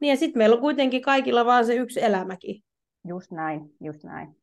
Niin 0.00 0.10
ja 0.10 0.16
sitten 0.16 0.38
meillä 0.38 0.54
on 0.54 0.60
kuitenkin 0.60 1.02
kaikilla 1.02 1.44
vaan 1.44 1.66
se 1.66 1.74
yksi 1.74 2.02
elämäkin. 2.02 2.62
Just 3.06 3.30
näin, 3.30 3.60
just 3.80 4.04
näin. 4.04 4.36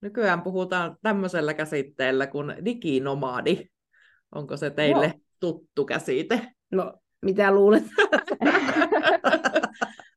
Nykyään 0.00 0.42
puhutaan 0.42 0.96
tämmöisellä 1.02 1.54
käsitteellä 1.54 2.26
kuin 2.26 2.54
diginomadi. 2.64 3.68
Onko 4.36 4.56
se 4.56 4.70
teille 4.70 5.06
Joo. 5.06 5.20
tuttu 5.40 5.84
käsite? 5.84 6.52
No, 6.72 6.94
mitä 7.22 7.52
luulet? 7.52 7.84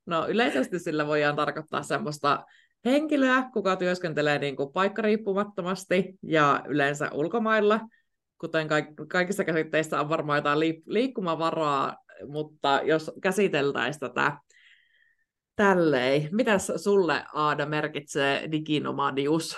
No 0.05 0.27
yleisesti 0.27 0.79
sillä 0.79 1.07
voidaan 1.07 1.35
tarkoittaa 1.35 1.83
semmoista 1.83 2.45
henkilöä, 2.85 3.49
kuka 3.53 3.75
työskentelee 3.75 4.39
niin 4.39 4.55
kuin 4.55 4.73
paikkariippumattomasti 4.73 6.13
ja 6.23 6.63
yleensä 6.67 7.09
ulkomailla, 7.13 7.79
kuten 8.37 8.67
kaikissa 9.07 9.43
käsitteissä 9.43 9.99
on 9.99 10.09
varmaan 10.09 10.37
jotain 10.37 10.59
liikkumavaraa, 10.85 11.97
mutta 12.27 12.81
jos 12.83 13.11
käsiteltäisiin 13.21 13.99
tätä 13.99 14.37
tälleen, 15.55 16.29
mitäs 16.31 16.71
sulle 16.75 17.23
Aada 17.33 17.65
merkitsee 17.65 18.51
diginomadius? 18.51 19.57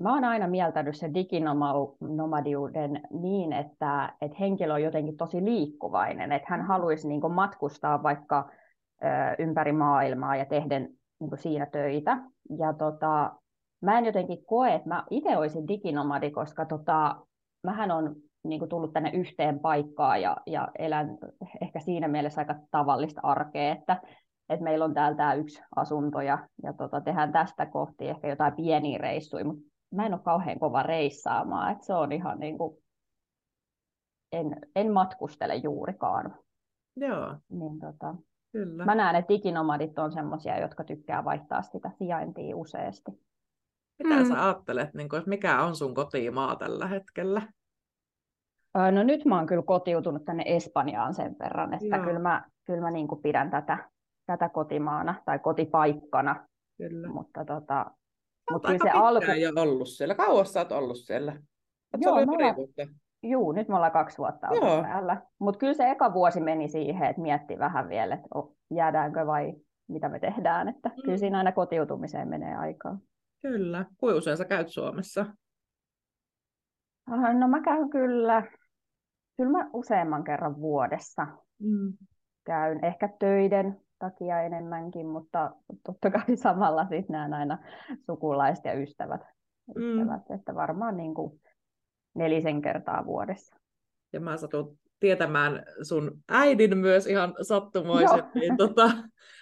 Mä 0.00 0.14
oon 0.14 0.24
aina 0.24 0.46
mieltänyt 0.46 0.96
sen 0.96 1.14
diginomadiuden 1.14 3.00
niin, 3.10 3.52
että, 3.52 4.12
että 4.20 4.36
henkilö 4.40 4.72
on 4.74 4.82
jotenkin 4.82 5.16
tosi 5.16 5.44
liikkuvainen, 5.44 6.32
että 6.32 6.46
hän 6.50 6.62
haluaisi 6.62 7.08
niin 7.08 7.32
matkustaa 7.32 8.02
vaikka 8.02 8.50
ö, 9.02 9.06
ympäri 9.38 9.72
maailmaa 9.72 10.36
ja 10.36 10.44
tehdä 10.44 10.78
niin 10.78 11.30
siinä 11.34 11.66
töitä. 11.66 12.18
Ja 12.58 12.72
tota, 12.72 13.32
mä 13.80 13.98
en 13.98 14.04
jotenkin 14.04 14.44
koe, 14.46 14.74
että 14.74 14.88
mä 14.88 15.04
itse 15.10 15.36
olisin 15.36 15.68
diginomadi, 15.68 16.30
koska 16.30 16.64
tota, 16.64 17.16
mähän 17.62 17.90
on 17.90 18.16
niin 18.44 18.68
tullut 18.68 18.92
tänne 18.92 19.10
yhteen 19.10 19.60
paikkaan 19.60 20.22
ja, 20.22 20.36
ja 20.46 20.68
elän 20.78 21.18
ehkä 21.60 21.80
siinä 21.80 22.08
mielessä 22.08 22.40
aika 22.40 22.54
tavallista 22.70 23.20
arkea, 23.24 23.72
että, 23.72 24.02
että 24.48 24.64
meillä 24.64 24.84
on 24.84 24.94
täällä 24.94 25.16
tämä 25.16 25.34
yksi 25.34 25.62
asunto 25.76 26.20
ja, 26.20 26.48
ja 26.62 26.72
tota, 26.72 27.00
tehdään 27.00 27.32
tästä 27.32 27.66
kohti 27.66 28.08
ehkä 28.08 28.28
jotain 28.28 28.56
pieniä 28.56 28.98
reissuja, 28.98 29.44
mutta 29.44 29.75
mä 29.90 30.06
en 30.06 30.14
ole 30.14 30.22
kauhean 30.24 30.58
kova 30.58 30.82
reissaamaan, 30.82 31.72
että 31.72 31.86
se 31.86 31.94
on 31.94 32.12
ihan 32.12 32.40
niin 32.40 32.58
kuin, 32.58 32.76
en, 34.32 34.56
en 34.76 34.92
matkustele 34.92 35.54
juurikaan. 35.54 36.38
Joo. 36.96 37.36
Niin, 37.48 37.78
tota, 37.80 38.14
Kyllä. 38.52 38.84
Mä 38.84 38.94
näen, 38.94 39.16
että 39.16 39.28
diginomadit 39.28 39.98
on 39.98 40.12
sellaisia, 40.12 40.60
jotka 40.60 40.84
tykkää 40.84 41.24
vaihtaa 41.24 41.62
sitä 41.62 41.90
sijaintia 41.98 42.56
useasti. 42.56 43.10
Mitä 44.02 44.14
mm. 44.14 44.28
sä 44.28 44.44
ajattelet, 44.44 44.94
niin 44.94 45.08
kuin, 45.08 45.22
mikä 45.26 45.62
on 45.62 45.76
sun 45.76 45.94
kotimaa 45.94 46.56
tällä 46.56 46.86
hetkellä? 46.86 47.42
No 48.92 49.02
nyt 49.02 49.24
mä 49.24 49.36
oon 49.36 49.46
kyllä 49.46 49.62
kotiutunut 49.62 50.24
tänne 50.24 50.44
Espanjaan 50.46 51.14
sen 51.14 51.36
verran, 51.38 51.74
että 51.74 51.96
Joo. 51.96 52.04
kyllä 52.04 52.18
mä, 52.18 52.44
kyllä 52.64 52.80
mä 52.80 52.90
niin 52.90 53.08
kuin 53.08 53.22
pidän 53.22 53.50
tätä, 53.50 53.90
tätä 54.26 54.48
kotimaana 54.48 55.14
tai 55.24 55.38
kotipaikkana. 55.38 56.46
Kyllä. 56.76 57.08
Mutta 57.08 57.44
tota, 57.44 57.86
mutta 58.52 58.68
se 58.82 58.90
alku... 58.90 59.26
jo 59.40 59.62
ollut 59.62 59.88
siellä. 59.88 60.14
Kauas 60.14 60.52
sä 60.52 60.60
oot 60.60 60.72
ollut 60.72 60.96
siellä? 60.96 61.32
Joo, 61.98 62.02
se 62.02 62.10
oli 62.10 62.26
vuotta. 62.26 62.82
Juu, 63.22 63.52
nyt 63.52 63.68
me 63.68 63.74
ollaan 63.74 63.92
kaksi 63.92 64.18
vuotta 64.18 64.48
ollut 64.48 64.82
täällä. 64.82 65.22
Mutta 65.38 65.58
kyllä 65.58 65.74
se 65.74 65.90
eka 65.90 66.12
vuosi 66.12 66.40
meni 66.40 66.68
siihen, 66.68 67.10
että 67.10 67.22
mietti 67.22 67.58
vähän 67.58 67.88
vielä, 67.88 68.14
että 68.14 68.28
jäädäänkö 68.70 69.26
vai 69.26 69.54
mitä 69.88 70.08
me 70.08 70.18
tehdään. 70.18 70.68
Että 70.68 70.88
mm. 70.88 71.02
Kyllä 71.02 71.16
siinä 71.16 71.38
aina 71.38 71.52
kotiutumiseen 71.52 72.28
menee 72.28 72.56
aikaa. 72.56 72.98
Kyllä. 73.42 73.84
Kuinka 73.96 74.18
usein 74.18 74.36
sä 74.36 74.44
käyt 74.44 74.68
Suomessa? 74.68 75.26
No 77.38 77.48
mä 77.48 77.62
käyn 77.62 77.90
kyllä, 77.90 78.42
kyllä 79.36 79.50
mä 79.50 79.70
useamman 79.72 80.24
kerran 80.24 80.56
vuodessa 80.56 81.26
mm. 81.58 81.92
käyn. 82.44 82.84
Ehkä 82.84 83.08
töiden 83.18 83.80
takia 83.98 84.42
enemmänkin, 84.42 85.06
mutta 85.06 85.50
totta 85.86 86.10
kai 86.10 86.36
samalla 86.36 86.86
sitten 86.88 87.12
näen 87.12 87.34
aina 87.34 87.58
sukulaiset 88.06 88.64
ja 88.64 88.74
ystävät. 88.74 89.20
Mm. 89.74 89.82
ystävät 89.82 90.30
että 90.30 90.54
varmaan 90.54 90.96
niin 90.96 91.14
kuin 91.14 91.40
nelisen 92.14 92.62
kertaa 92.62 93.06
vuodessa. 93.06 93.56
Ja 94.12 94.20
mä 94.20 94.36
satun 94.36 94.78
tietämään 95.00 95.64
sun 95.82 96.22
äidin 96.28 96.78
myös 96.78 97.06
ihan 97.06 97.34
sattumoisesti. 97.42 98.38
Niin 98.38 98.56
tota, 98.56 98.90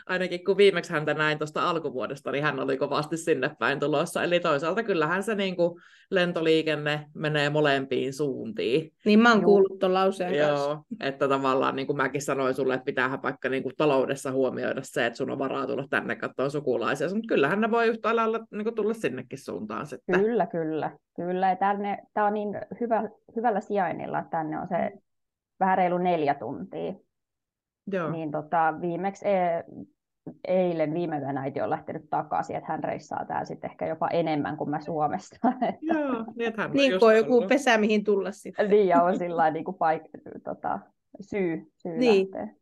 ainakin 0.07 0.45
kun 0.45 0.57
viimeksi 0.57 0.93
häntä 0.93 1.15
näin 1.15 1.39
tuosta 1.39 1.71
alkuvuodesta, 1.71 2.33
niin 2.33 2.45
hän 2.45 2.61
oli 2.61 2.77
kovasti 2.77 3.17
sinne 3.17 3.51
päin 3.59 3.81
tulossa. 3.81 4.23
Eli 4.23 4.41
toisaalta 4.41 4.83
kyllähän 4.83 5.23
se 5.23 5.35
niin 5.35 5.57
kuin 5.57 5.81
lentoliikenne 6.11 7.07
menee 7.15 7.51
molempiin 7.51 8.13
suuntiin. 8.13 8.93
Niin 9.05 9.21
mä 9.21 9.33
oon 9.33 9.45
kuullut 9.45 9.79
tuon 9.79 9.95
lauseen 9.95 10.35
Joo, 10.35 10.49
kanssa. 10.49 10.79
että 11.01 11.29
tavallaan 11.29 11.77
niin 11.77 11.87
kuin 11.87 11.97
mäkin 11.97 12.23
sanoin 12.23 12.55
sulle, 12.55 12.75
että 12.75 12.85
pitäähän 12.85 13.23
vaikka 13.23 13.49
niin 13.49 13.63
kuin 13.63 13.77
taloudessa 13.77 14.33
huomioida 14.33 14.81
se, 14.85 15.07
että 15.07 15.17
sun 15.17 15.31
on 15.31 15.39
varaa 15.39 15.67
tulla 15.67 15.87
tänne 15.91 16.17
katsoa 16.17 16.49
sukulaisia, 16.49 17.09
mutta 17.09 17.29
kyllähän 17.29 17.61
ne 17.61 17.71
voi 17.71 17.87
yhtä 17.87 18.17
lailla 18.17 18.41
niin 18.51 18.65
kuin 18.65 18.75
tulla 18.75 18.95
sinnekin 18.95 19.39
suuntaan 19.39 19.87
sitten. 19.87 20.21
Kyllä, 20.21 20.47
kyllä. 20.47 20.91
Kyllä, 21.17 21.57
tämä 22.15 22.27
on 22.27 22.35
niin 22.35 22.49
hyvä, 22.81 23.09
hyvällä 23.37 23.61
sijainnilla, 23.61 24.19
että 24.19 24.31
tänne 24.31 24.61
on 24.61 24.69
se 24.69 24.93
vähän 25.61 25.79
reilu 25.79 25.99
neljä 25.99 26.35
tuntia. 26.35 26.95
Joo. 27.87 28.11
Niin 28.11 28.31
tota, 28.31 28.75
viimeksi 28.81 29.29
e- 29.29 29.65
eilen 30.49 30.95
viime 30.95 31.19
yönä 31.19 31.41
äiti 31.41 31.61
on 31.61 31.71
lähtenyt 31.71 32.11
takaisin, 32.11 32.57
että 32.57 32.73
hän 32.73 32.85
reissaa 32.85 33.25
täällä 33.25 33.45
sitten 33.45 33.71
ehkä 33.71 33.87
jopa 33.87 34.09
enemmän 34.09 34.57
kuin 34.57 34.71
mä 34.71 34.81
Suomessa. 34.81 35.37
Joo, 35.81 36.25
niin 36.37 36.49
että 36.49 36.63
hän 36.63 36.71
on 36.71 36.77
niin 36.77 37.01
kuin 37.01 37.17
joku 37.17 37.45
pesä, 37.49 37.79
mihin 37.79 38.05
tulla 38.05 38.33
sitten. 38.33 38.71
Niin, 38.71 38.89
ja 38.89 39.03
on 39.03 39.19
sillä 39.19 39.51
niin 39.51 39.65
kuin 39.65 39.75
paik- 39.75 40.41
tota, 40.45 40.81
syy, 41.21 41.73
syy 41.83 41.93
niin. 41.99 42.31
lähteä. 42.33 42.55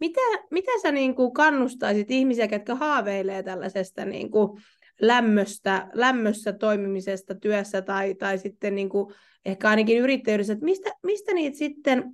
Mitä, 0.00 0.20
mitä 0.50 0.70
sä 0.82 0.92
niin 0.92 1.14
kuin 1.14 1.32
kannustaisit 1.32 2.10
ihmisiä, 2.10 2.48
jotka 2.52 2.74
haaveilee 2.74 3.42
tällaisesta 3.42 4.04
niin 4.04 4.30
kuin 4.30 4.60
lämmöstä, 5.00 5.88
lämmössä 5.92 6.52
toimimisesta 6.52 7.34
työssä 7.34 7.82
tai, 7.82 8.14
tai 8.14 8.38
sitten 8.38 8.74
niin 8.74 8.88
kuin 8.88 9.14
ehkä 9.44 9.68
ainakin 9.68 9.98
yrittäjyydessä, 9.98 10.52
että 10.52 10.64
mistä, 10.64 10.90
mistä 11.02 11.34
niitä 11.34 11.58
sitten 11.58 12.12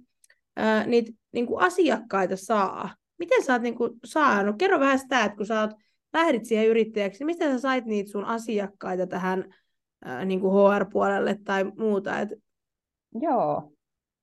ää, 0.57 0.87
niitä 0.87 1.13
niin 1.33 1.47
kuin 1.47 1.61
asiakkaita 1.61 2.37
saa? 2.37 2.91
Miten 3.19 3.45
sä 3.45 3.53
oot 3.53 3.63
niin 3.63 3.75
kuin 3.75 3.93
saanut? 4.05 4.57
Kerro 4.59 4.81
vähän 4.81 4.99
sitä, 4.99 5.25
että 5.25 5.37
kun 5.37 5.47
sä 5.47 5.61
oot, 5.61 5.71
lähdit 6.13 6.45
siihen 6.45 6.69
yrittäjäksi, 6.69 7.19
niin 7.19 7.27
mistä 7.27 7.45
sä 7.45 7.59
sait 7.59 7.85
niitä 7.85 8.11
sun 8.11 8.25
asiakkaita 8.25 9.07
tähän 9.07 9.45
ää, 10.05 10.25
niin 10.25 10.41
kuin 10.41 10.53
HR-puolelle 10.53 11.39
tai 11.45 11.65
muuta? 11.65 12.21
Et... 12.21 12.29
Joo, 13.21 13.73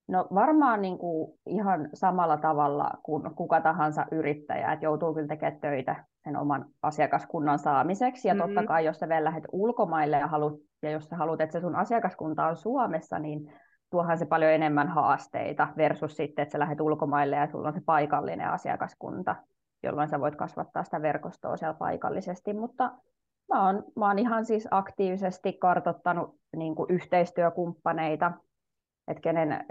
No 0.07 0.27
varmaan 0.33 0.81
niin 0.81 0.97
kuin 0.97 1.39
ihan 1.45 1.89
samalla 1.93 2.37
tavalla 2.37 2.91
kuin 3.03 3.35
kuka 3.35 3.61
tahansa 3.61 4.05
yrittäjä, 4.11 4.71
että 4.71 4.85
joutuu 4.85 5.13
kyllä 5.13 5.27
tekemään 5.27 5.59
töitä 5.61 6.05
sen 6.23 6.37
oman 6.37 6.65
asiakaskunnan 6.81 7.59
saamiseksi. 7.59 8.27
Ja 8.27 8.33
mm-hmm. 8.33 8.55
totta 8.55 8.67
kai, 8.67 8.85
jos 8.85 8.99
sä 8.99 9.09
vielä 9.09 9.23
lähdet 9.23 9.43
ulkomaille 9.51 10.17
ja, 10.17 10.27
haluat, 10.27 10.53
ja 10.81 10.91
jos 10.91 11.05
sä 11.05 11.15
haluat, 11.15 11.41
että 11.41 11.53
se 11.53 11.61
sun 11.61 11.75
asiakaskunta 11.75 12.47
on 12.47 12.57
Suomessa, 12.57 13.19
niin 13.19 13.53
tuohan 13.93 14.17
se 14.17 14.25
paljon 14.25 14.51
enemmän 14.51 14.87
haasteita 14.87 15.67
versus 15.77 16.15
sitten, 16.15 16.43
että 16.43 16.51
sä 16.51 16.59
lähdet 16.59 16.81
ulkomaille 16.81 17.35
ja 17.35 17.47
sulla 17.47 17.67
on 17.67 17.73
se 17.73 17.81
paikallinen 17.85 18.49
asiakaskunta, 18.49 19.35
jolloin 19.83 20.09
sä 20.09 20.19
voit 20.19 20.35
kasvattaa 20.35 20.83
sitä 20.83 21.01
verkostoa 21.01 21.57
siellä 21.57 21.73
paikallisesti. 21.73 22.53
Mutta 22.53 22.91
mä 23.53 23.65
oon, 23.65 23.83
mä 23.95 24.07
oon 24.07 24.19
ihan 24.19 24.45
siis 24.45 24.67
aktiivisesti 24.71 25.53
kartottanut 25.53 26.35
niin 26.55 26.75
kuin 26.75 26.91
yhteistyökumppaneita, 26.91 28.31
että 29.07 29.21
kenen, 29.21 29.65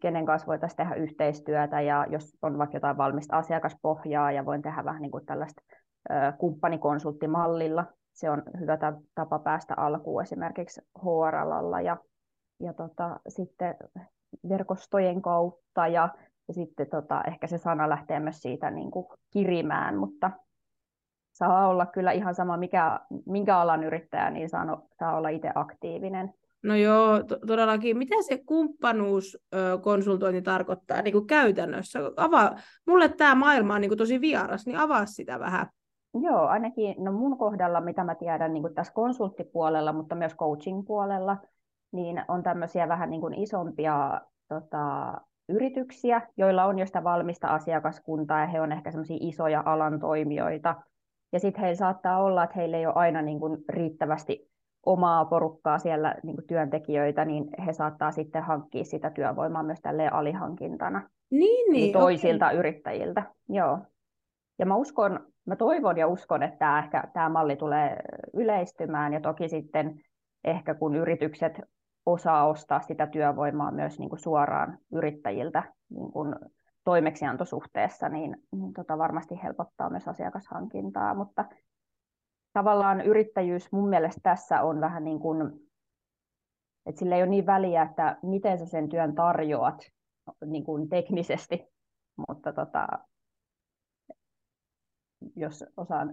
kenen 0.00 0.26
kanssa 0.26 0.46
voitaisiin 0.46 0.76
tehdä 0.76 0.94
yhteistyötä 0.94 1.80
ja 1.80 2.06
jos 2.10 2.36
on 2.42 2.58
vaikka 2.58 2.76
jotain 2.76 2.96
valmista 2.96 3.36
asiakaspohjaa 3.36 4.32
ja 4.32 4.44
voin 4.44 4.62
tehdä 4.62 4.84
vähän 4.84 5.02
niin 5.02 5.12
kuin 5.12 5.26
tällaista 5.26 5.62
kumppanikonsulttimallilla. 6.38 7.84
Se 8.12 8.30
on 8.30 8.42
hyvä 8.60 8.78
tapa 9.14 9.38
päästä 9.38 9.74
alkuun 9.76 10.22
esimerkiksi 10.22 10.80
HR-alalla 10.98 11.80
ja, 11.80 11.96
ja 12.60 12.72
tota, 12.72 13.20
sitten 13.28 13.74
verkostojen 14.48 15.22
kautta 15.22 15.88
ja, 15.88 16.08
ja 16.48 16.54
sitten 16.54 16.90
tota, 16.90 17.22
ehkä 17.26 17.46
se 17.46 17.58
sana 17.58 17.88
lähtee 17.88 18.20
myös 18.20 18.38
siitä 18.42 18.70
niin 18.70 18.90
kuin 18.90 19.06
kirimään, 19.30 19.96
mutta 19.96 20.30
saa 21.32 21.68
olla 21.68 21.86
kyllä 21.86 22.12
ihan 22.12 22.34
sama, 22.34 22.56
mikä, 22.56 23.00
minkä 23.26 23.58
alan 23.58 23.84
yrittäjä, 23.84 24.30
niin 24.30 24.48
saa, 24.48 24.82
saa 24.98 25.16
olla 25.16 25.28
itse 25.28 25.52
aktiivinen 25.54 26.34
No 26.66 26.76
joo, 26.76 27.22
to- 27.22 27.38
todellakin. 27.46 27.98
Mitä 27.98 28.14
se 28.22 28.38
kumppanuuskonsultointi 28.46 30.42
tarkoittaa 30.42 31.02
niin 31.02 31.12
kuin 31.12 31.26
käytännössä? 31.26 31.98
Avaa, 32.16 32.56
mulle 32.86 33.08
tämä 33.08 33.34
maailma 33.34 33.74
on 33.74 33.80
niin 33.80 33.90
kuin 33.90 33.98
tosi 33.98 34.20
vieras, 34.20 34.66
niin 34.66 34.78
avaa 34.78 35.06
sitä 35.06 35.38
vähän. 35.38 35.66
Joo, 36.22 36.40
ainakin 36.40 36.94
no 37.04 37.12
mun 37.12 37.38
kohdalla, 37.38 37.80
mitä 37.80 38.04
mä 38.04 38.14
tiedän 38.14 38.52
niin 38.52 38.62
kuin 38.62 38.74
tässä 38.74 38.92
konsulttipuolella, 38.92 39.92
mutta 39.92 40.14
myös 40.14 40.36
coaching-puolella, 40.36 41.36
niin 41.92 42.22
on 42.28 42.42
tämmöisiä 42.42 42.88
vähän 42.88 43.10
niin 43.10 43.20
kuin 43.20 43.34
isompia 43.34 44.20
tota, 44.48 45.14
yrityksiä, 45.48 46.22
joilla 46.36 46.64
on 46.64 46.78
jo 46.78 46.86
sitä 46.86 47.04
valmista 47.04 47.48
asiakaskuntaa 47.48 48.40
ja 48.40 48.46
he 48.46 48.60
on 48.60 48.72
ehkä 48.72 48.90
semmoisia 48.90 49.18
isoja 49.20 49.62
alan 49.66 50.00
toimijoita. 50.00 50.74
Ja 51.32 51.40
sitten 51.40 51.60
heillä 51.60 51.76
saattaa 51.76 52.22
olla, 52.22 52.44
että 52.44 52.56
heillä 52.56 52.76
ei 52.76 52.86
ole 52.86 52.94
aina 52.96 53.22
niin 53.22 53.40
kuin 53.40 53.64
riittävästi 53.68 54.50
omaa 54.86 55.24
porukkaa 55.24 55.78
siellä 55.78 56.14
niin 56.22 56.36
kuin 56.36 56.46
työntekijöitä, 56.46 57.24
niin 57.24 57.48
he 57.66 57.72
saattaa 57.72 58.12
sitten 58.12 58.42
hankkia 58.42 58.84
sitä 58.84 59.10
työvoimaa 59.10 59.62
myös 59.62 59.80
tälle 59.80 60.08
alihankintana 60.08 61.10
niin, 61.30 61.72
niin, 61.72 61.92
toisilta 61.92 62.46
okay. 62.46 62.58
yrittäjiltä. 62.58 63.22
Joo. 63.48 63.78
Ja 64.58 64.66
mä 64.66 64.76
uskon, 64.76 65.20
mä 65.44 65.56
toivon 65.56 65.98
ja 65.98 66.06
uskon, 66.06 66.42
että 66.42 66.58
tämä, 66.58 66.78
ehkä, 66.78 67.04
tämä 67.12 67.28
malli 67.28 67.56
tulee 67.56 67.96
yleistymään 68.34 69.12
ja 69.12 69.20
toki 69.20 69.48
sitten 69.48 70.00
ehkä 70.44 70.74
kun 70.74 70.96
yritykset 70.96 71.60
osaa 72.06 72.46
ostaa 72.46 72.80
sitä 72.80 73.06
työvoimaa 73.06 73.70
myös 73.70 73.98
niin 73.98 74.08
kuin 74.08 74.20
suoraan 74.20 74.78
yrittäjiltä 74.92 75.62
niin 75.90 76.12
kuin 76.12 76.34
toimeksiantosuhteessa, 76.84 78.08
niin, 78.08 78.36
niin 78.52 78.72
tota 78.72 78.98
varmasti 78.98 79.42
helpottaa 79.42 79.90
myös 79.90 80.08
asiakashankintaa, 80.08 81.14
mutta 81.14 81.44
tavallaan 82.52 83.00
yrittäjyys 83.00 83.72
mun 83.72 83.88
mielestä 83.88 84.20
tässä 84.22 84.62
on 84.62 84.80
vähän 84.80 85.04
niin 85.04 85.20
kuin, 85.20 85.68
että 86.86 86.98
sillä 86.98 87.16
ei 87.16 87.22
ole 87.22 87.30
niin 87.30 87.46
väliä, 87.46 87.82
että 87.82 88.18
miten 88.22 88.58
sä 88.58 88.66
sen 88.66 88.88
työn 88.88 89.14
tarjoat 89.14 89.82
niin 90.44 90.64
kuin 90.64 90.88
teknisesti, 90.88 91.66
mutta 92.28 92.52
tota, 92.52 92.86
jos 95.36 95.64
osaan 95.76 96.12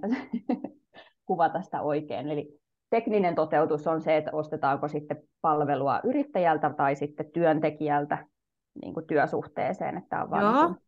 kuvata 1.28 1.62
sitä 1.62 1.82
oikein. 1.82 2.30
Eli 2.30 2.63
tekninen 2.94 3.36
toteutus 3.36 3.88
on 3.88 4.02
se, 4.02 4.18
että 4.18 4.32
ostetaanko 4.34 4.88
sitten 4.88 5.24
palvelua 5.42 6.00
yrittäjältä 6.04 6.74
tai 6.78 6.96
sitten 6.96 7.32
työntekijältä 7.32 8.26
niin 8.82 8.94
kuin 8.94 9.08
työsuhteeseen. 9.08 9.98
Että 9.98 10.10
tämä 10.10 10.24
on 10.24 10.30
vaan, 10.30 10.54
niin 10.54 10.66
kuin, 10.66 10.86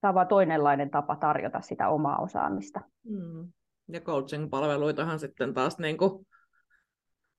tämä 0.00 0.10
on 0.10 0.14
vaan 0.14 0.28
toinenlainen 0.28 0.90
tapa 0.90 1.16
tarjota 1.16 1.60
sitä 1.60 1.88
omaa 1.88 2.18
osaamista. 2.18 2.80
Mm. 3.04 3.52
Ja 3.88 4.00
coaching-palveluitahan 4.00 5.18
sitten 5.18 5.54
taas 5.54 5.78
niin 5.78 5.98
kuin, 5.98 6.26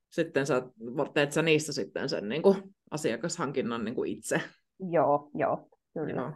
sitten 0.10 0.46
sä, 0.46 0.62
teet 1.14 1.32
sä 1.32 1.42
niissä 1.42 1.74
sitten 1.74 2.10
sen 2.10 2.30
niin 2.30 2.42
kuin, 2.42 2.58
asiakashankinnan 2.92 3.86
niin 3.86 3.96
kuin 3.96 4.12
itse. 4.12 4.42
Joo, 4.80 5.30
joo, 5.34 5.68
kyllä. 5.94 6.22
Joo. 6.22 6.32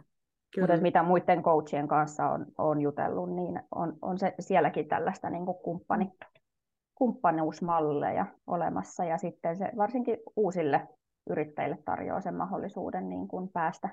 Kyllä. 0.54 0.66
Mutta 0.66 0.82
mitä 0.82 1.02
muiden 1.02 1.42
coachien 1.42 1.88
kanssa 1.88 2.28
on, 2.28 2.46
on 2.58 2.80
jutellut, 2.80 3.34
niin 3.34 3.62
on, 3.74 3.98
on 4.02 4.18
se 4.18 4.34
sielläkin 4.40 4.88
tällaista 4.88 5.30
niin 5.30 5.44
kuin 5.44 5.58
kumppani, 5.62 6.12
kumppanuusmalleja 6.98 8.26
olemassa. 8.46 9.04
Ja 9.04 9.18
sitten 9.18 9.56
se 9.56 9.70
varsinkin 9.76 10.18
uusille 10.36 10.88
yrittäjille 11.30 11.78
tarjoaa 11.84 12.20
sen 12.20 12.34
mahdollisuuden 12.34 13.08
niin 13.08 13.28
kuin 13.28 13.48
päästä, 13.48 13.88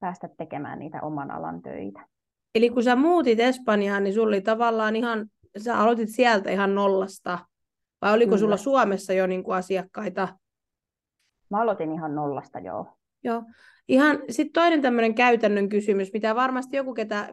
päästä 0.00 0.28
tekemään 0.38 0.78
niitä 0.78 0.98
oman 1.02 1.30
alan 1.30 1.62
töitä. 1.62 2.06
Eli 2.54 2.70
kun 2.70 2.82
sä 2.82 2.96
muutit 2.96 3.40
Espanjaan, 3.40 4.04
niin 4.04 4.14
sulla 4.14 4.28
oli 4.28 4.40
tavallaan 4.40 4.96
ihan, 4.96 5.26
sä 5.58 5.78
aloitit 5.78 6.08
sieltä 6.08 6.50
ihan 6.50 6.74
nollasta, 6.74 7.38
vai 8.02 8.14
oliko 8.14 8.28
Kyllä. 8.28 8.40
sulla 8.40 8.56
Suomessa 8.56 9.12
jo 9.12 9.26
niin 9.26 9.44
kuin 9.44 9.56
asiakkaita? 9.56 10.28
Mä 11.50 11.60
aloitin 11.62 11.92
ihan 11.92 12.14
nollasta, 12.14 12.58
joo. 12.58 12.86
Joo. 13.24 13.42
Ihan 13.88 14.18
sitten 14.30 14.52
toinen 14.52 14.82
tämmöinen 14.82 15.14
käytännön 15.14 15.68
kysymys, 15.68 16.12
mitä 16.12 16.34
varmasti 16.34 16.76
joku, 16.76 16.94
ketä 16.94 17.28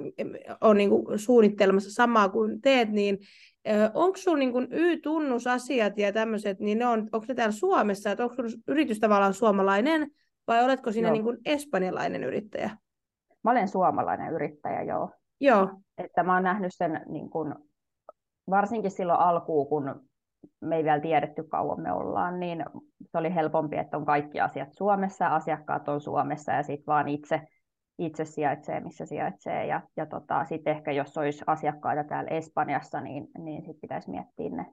on 0.62 0.78
niin 0.78 0.90
kuin 0.90 1.20
suunnittelemassa 1.20 1.92
samaa 1.92 2.30
kuin 2.30 2.62
teet, 2.62 2.90
niin 2.90 3.18
onko 3.94 4.18
sinulla 4.18 4.40
niin 4.40 4.68
Y-tunnusasiat 4.72 5.98
ja 5.98 6.14
tämmöiset, 6.14 6.60
niin 6.60 6.80
ne 6.80 6.88
on, 6.88 7.00
onko 7.12 7.26
ne 7.28 7.36
täällä 7.36 7.52
Suomessa, 7.52 8.12
että 8.12 8.24
onko 8.24 8.36
yritys 8.68 9.00
tavallaan 9.00 9.34
suomalainen, 9.34 10.12
vai 10.48 10.64
oletko 10.64 10.92
sinä 10.92 11.12
niin 11.12 11.24
kuin 11.24 11.38
espanjalainen 11.46 12.24
yrittäjä? 12.24 12.78
Mä 13.44 13.52
olen 13.52 13.68
suomalainen 13.68 14.34
yrittäjä, 14.34 14.84
joo. 14.84 15.12
Joo. 15.40 15.70
Että 15.98 16.24
mä 16.24 16.34
oon 16.34 16.44
nähnyt 16.44 16.72
sen 16.76 17.02
niin 17.10 17.30
kuin, 17.30 17.56
varsinkin 18.50 18.92
silloin 18.92 19.20
alkuun, 19.20 19.68
kun 19.68 20.07
me 20.62 20.76
ei 20.76 20.84
vielä 20.84 21.00
tiedetty 21.00 21.44
kauan 21.44 21.82
me 21.82 21.92
ollaan, 21.92 22.40
niin 22.40 22.66
se 23.02 23.18
oli 23.18 23.36
helpompi, 23.36 23.78
että 23.78 23.98
on 23.98 24.06
kaikki 24.06 24.40
asiat 24.40 24.70
Suomessa, 24.72 25.28
asiakkaat 25.28 25.90
on 25.90 26.02
Suomessa 26.02 26.52
ja 26.52 26.64
sitten 26.64 26.86
vaan 26.88 27.08
itse, 27.08 27.42
itse 28.00 28.26
sijaitsee, 28.26 28.80
missä 28.80 29.06
sijaitsee. 29.06 29.66
Ja, 29.66 29.82
ja 29.98 30.06
tota, 30.06 30.46
sitten 30.46 30.76
ehkä 30.76 30.92
jos 30.92 31.18
olisi 31.18 31.44
asiakkaita 31.48 32.04
täällä 32.04 32.30
Espanjassa, 32.30 33.02
niin, 33.02 33.28
niin 33.38 33.62
sitten 33.62 33.82
pitäisi 33.82 34.10
miettiä 34.10 34.50
ne 34.50 34.66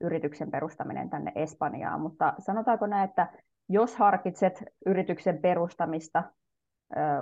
yrityksen 0.00 0.50
perustaminen 0.50 1.10
tänne 1.10 1.32
Espanjaan. 1.34 2.00
Mutta 2.00 2.34
sanotaanko 2.38 2.86
näin, 2.86 3.08
että 3.08 3.28
jos 3.68 3.96
harkitset 3.96 4.64
yrityksen 4.86 5.38
perustamista 5.38 6.22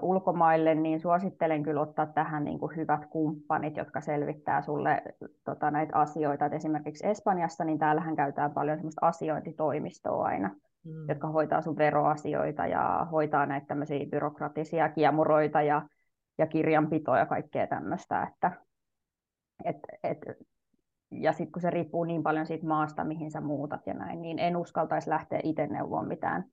ulkomaille, 0.03 0.75
niin 0.75 1.01
suosittelen 1.01 1.63
kyllä 1.63 1.81
ottaa 1.81 2.07
tähän 2.07 2.45
niin 2.45 2.59
kuin 2.59 2.77
hyvät 2.77 3.07
kumppanit, 3.07 3.77
jotka 3.77 4.01
selvittää 4.01 4.63
sulle 4.63 5.03
tota, 5.45 5.71
näitä 5.71 5.99
asioita. 5.99 6.47
Et 6.47 6.53
esimerkiksi 6.53 7.07
Espanjassa, 7.07 7.65
niin 7.65 7.79
täällähän 7.79 8.17
käytetään 8.17 8.53
paljon 8.53 8.79
semmoista 8.79 9.07
asiointitoimistoa 9.07 10.25
aina, 10.25 10.49
mm. 10.85 11.09
jotka 11.09 11.29
hoitaa 11.29 11.63
sun 11.63 11.77
veroasioita 11.77 12.67
ja 12.67 13.07
hoitaa 13.13 13.47
näitä 13.47 13.67
tämmöisiä 13.67 14.07
byrokratisia 14.07 14.89
kiemuroita 14.89 15.63
ja, 15.63 15.83
ja 16.39 16.47
kirjanpitoa 16.47 17.19
ja 17.19 17.27
kaikkea 17.27 17.67
tämmöistä. 17.67 18.23
Että, 18.23 18.53
et, 19.65 19.77
et, 20.03 20.19
ja 21.11 21.33
sitten 21.33 21.53
kun 21.53 21.63
se 21.63 21.71
riippuu 21.71 22.05
niin 22.05 22.23
paljon 22.23 22.47
siitä 22.47 22.67
maasta, 22.67 23.05
mihin 23.05 23.31
sä 23.31 23.41
muutat 23.41 23.87
ja 23.87 23.95
näin, 23.95 24.23
niin 24.23 24.39
en 24.39 24.57
uskaltaisi 24.57 25.11
lähteä 25.11 25.41
itse 25.43 25.67
neuvomaan 25.67 26.09
mitään 26.09 26.45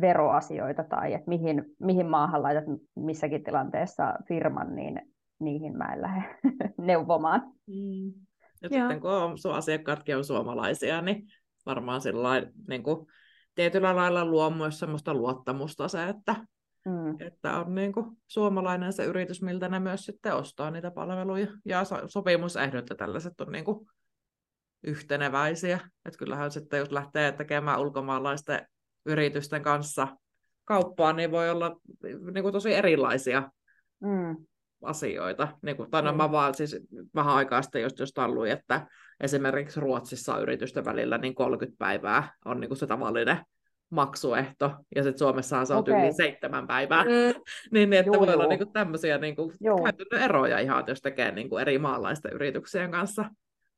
veroasioita 0.00 0.84
tai 0.84 1.14
että 1.14 1.28
mihin, 1.28 1.64
mihin 1.78 2.06
maahan 2.06 2.42
laitat 2.42 2.64
missäkin 2.96 3.44
tilanteessa 3.44 4.14
firman, 4.28 4.74
niin 4.74 5.00
niihin 5.40 5.76
mä 5.76 5.92
en 5.92 6.02
lähde 6.02 6.38
neuvomaan. 6.78 7.42
Mm. 7.66 8.12
Ja 8.62 8.68
sitten 8.68 9.00
kun 9.00 9.10
on, 9.10 9.38
sun 9.38 9.54
asiakkaatkin 9.54 10.16
on 10.16 10.24
suomalaisia, 10.24 11.00
niin 11.00 11.22
varmaan 11.66 12.00
sillä 12.00 12.42
niin 12.68 12.82
kuin, 12.82 13.06
tietyllä 13.54 13.96
lailla 13.96 14.24
luo 14.24 14.50
myös 14.50 14.78
sellaista 14.78 15.14
luottamusta 15.14 15.88
se, 15.88 16.08
että, 16.08 16.34
mm. 16.86 17.16
että 17.20 17.58
on 17.58 17.74
niin 17.74 17.92
kuin, 17.92 18.06
suomalainen 18.26 18.92
se 18.92 19.04
yritys, 19.04 19.42
miltä 19.42 19.68
ne 19.68 19.78
myös 19.78 20.04
sitten 20.04 20.34
ostaa 20.34 20.70
niitä 20.70 20.90
palveluja. 20.90 21.46
Ja 21.64 21.82
sopimusehdot 22.06 22.90
ja 22.90 22.96
tällaiset 22.96 23.40
on 23.40 23.52
niin 23.52 23.64
kuin, 23.64 23.86
yhteneväisiä. 24.82 25.80
Että 26.04 26.18
kyllähän 26.18 26.50
sitten, 26.50 26.78
jos 26.78 26.92
lähtee 26.92 27.32
tekemään 27.32 27.80
ulkomaalaisten 27.80 28.66
yritysten 29.06 29.62
kanssa 29.62 30.08
kauppaa, 30.64 31.12
niin 31.12 31.30
voi 31.30 31.50
olla 31.50 31.76
niin 32.02 32.42
kuin 32.42 32.52
tosi 32.52 32.74
erilaisia 32.74 33.50
mm. 34.00 34.36
asioita. 34.82 35.48
Niin 35.62 35.76
kuin, 35.76 35.90
tai 35.90 36.02
no, 36.02 36.12
mm. 36.12 36.16
mä 36.16 36.32
vaan 36.32 36.54
siis 36.54 36.76
vähän 37.14 37.34
aikaa 37.34 37.62
sitten 37.62 37.82
just 37.82 37.98
jostain 37.98 38.34
luin, 38.34 38.52
että 38.52 38.86
esimerkiksi 39.20 39.80
Ruotsissa 39.80 40.38
yritysten 40.38 40.84
välillä 40.84 41.18
niin 41.18 41.34
30 41.34 41.78
päivää 41.78 42.32
on 42.44 42.60
niin 42.60 42.68
kuin 42.68 42.78
se 42.78 42.86
tavallinen 42.86 43.38
maksuehto, 43.90 44.74
ja 44.96 45.02
sitten 45.02 45.18
Suomessahan 45.18 45.66
se 45.66 45.74
on 45.74 45.78
okay. 45.78 45.94
yli 45.94 46.12
seitsemän 46.12 46.66
päivää, 46.66 47.04
mm. 47.04 47.10
niin, 47.72 47.90
niin 47.90 47.92
että 47.92 48.12
joo, 48.12 48.26
voi 48.26 48.34
olla 48.34 48.46
niin 48.46 48.58
kuin 48.58 48.72
tämmöisiä 48.72 49.18
niin 49.18 49.36
kuin 49.36 49.52
käytännön 49.84 50.22
eroja 50.22 50.58
ihan, 50.58 50.84
jos 50.86 51.00
tekee 51.00 51.30
niin 51.30 51.48
kuin 51.48 51.60
eri 51.60 51.78
maalaisten 51.78 52.32
yrityksien 52.32 52.90
kanssa. 52.90 53.24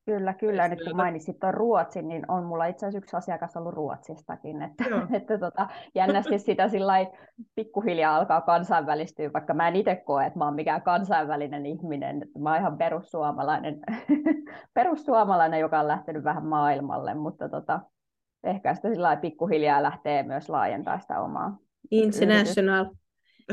Kyllä, 0.04 0.34
kyllä. 0.34 0.68
Nyt 0.68 0.84
kun 0.84 0.96
mainitsit 0.96 1.38
tuon 1.40 1.54
Ruotsin, 1.54 2.08
niin 2.08 2.30
on 2.30 2.44
mulla 2.44 2.66
itse 2.66 2.86
asiassa 2.86 2.98
yksi 2.98 3.16
asiakas 3.16 3.56
ollut 3.56 3.74
Ruotsistakin. 3.74 4.62
Että, 4.70 4.84
että 5.12 5.38
tota, 5.38 5.68
jännästi 5.94 6.38
sitä 6.38 6.68
sillä 6.68 6.94
pikkuhiljaa 7.54 8.16
alkaa 8.16 8.40
kansainvälistyä, 8.40 9.32
vaikka 9.32 9.54
mä 9.54 9.68
en 9.68 9.76
itse 9.76 9.96
koe, 9.96 10.26
että 10.26 10.38
mä 10.38 10.44
oon 10.44 10.54
mikään 10.54 10.82
kansainvälinen 10.82 11.66
ihminen. 11.66 12.22
Että 12.22 12.38
mä 12.38 12.50
oon 12.50 12.58
ihan 12.58 12.78
perussuomalainen, 12.78 13.80
perussuomalainen, 14.74 15.60
joka 15.60 15.80
on 15.80 15.88
lähtenyt 15.88 16.24
vähän 16.24 16.46
maailmalle, 16.46 17.14
mutta 17.14 17.48
tota, 17.48 17.80
ehkä 18.44 18.74
sitä 18.74 18.88
sillä 18.88 19.16
pikkuhiljaa 19.16 19.82
lähtee 19.82 20.22
myös 20.22 20.48
laajentaa 20.48 20.98
sitä 20.98 21.20
omaa. 21.20 21.58
International. 21.90 22.86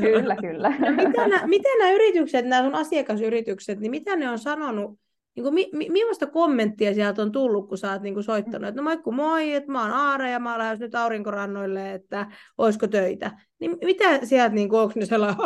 Kyllä, 0.00 0.36
kyllä. 0.36 0.70
No, 0.78 0.90
miten, 0.90 1.30
nämä, 1.30 1.46
miten 1.46 1.78
nämä 1.78 1.90
yritykset, 1.90 2.46
nämä 2.46 2.62
sun 2.62 2.74
asiakasyritykset, 2.74 3.80
niin 3.80 3.90
mitä 3.90 4.16
ne 4.16 4.30
on 4.30 4.38
sanonut 4.38 4.98
niin 5.38 5.42
kuin, 5.44 5.54
mi, 5.54 5.68
mi, 5.72 5.88
millaista 5.90 6.26
kommenttia 6.26 6.94
sieltä 6.94 7.22
on 7.22 7.32
tullut, 7.32 7.68
kun 7.68 7.78
sä 7.78 7.92
oot 7.92 8.02
niin 8.02 8.14
kuin 8.14 8.24
soittanut, 8.24 8.68
että 8.68 8.80
no 8.80 8.84
moikku 8.84 9.12
moi, 9.12 9.54
että 9.54 9.72
mä 9.72 9.82
oon 9.82 9.90
Aara 9.90 10.28
ja 10.28 10.38
mä 10.38 10.56
oon 10.56 10.78
nyt 10.78 10.94
aurinkorannoille, 10.94 11.92
että 11.92 12.26
olisiko 12.58 12.86
töitä. 12.86 13.30
Niin 13.60 13.78
mitä 13.84 14.26
sieltä, 14.26 14.54
niin 14.54 14.68
kuin, 14.68 14.80
onko 14.80 14.92
ne 14.96 15.06
sellainen, 15.06 15.38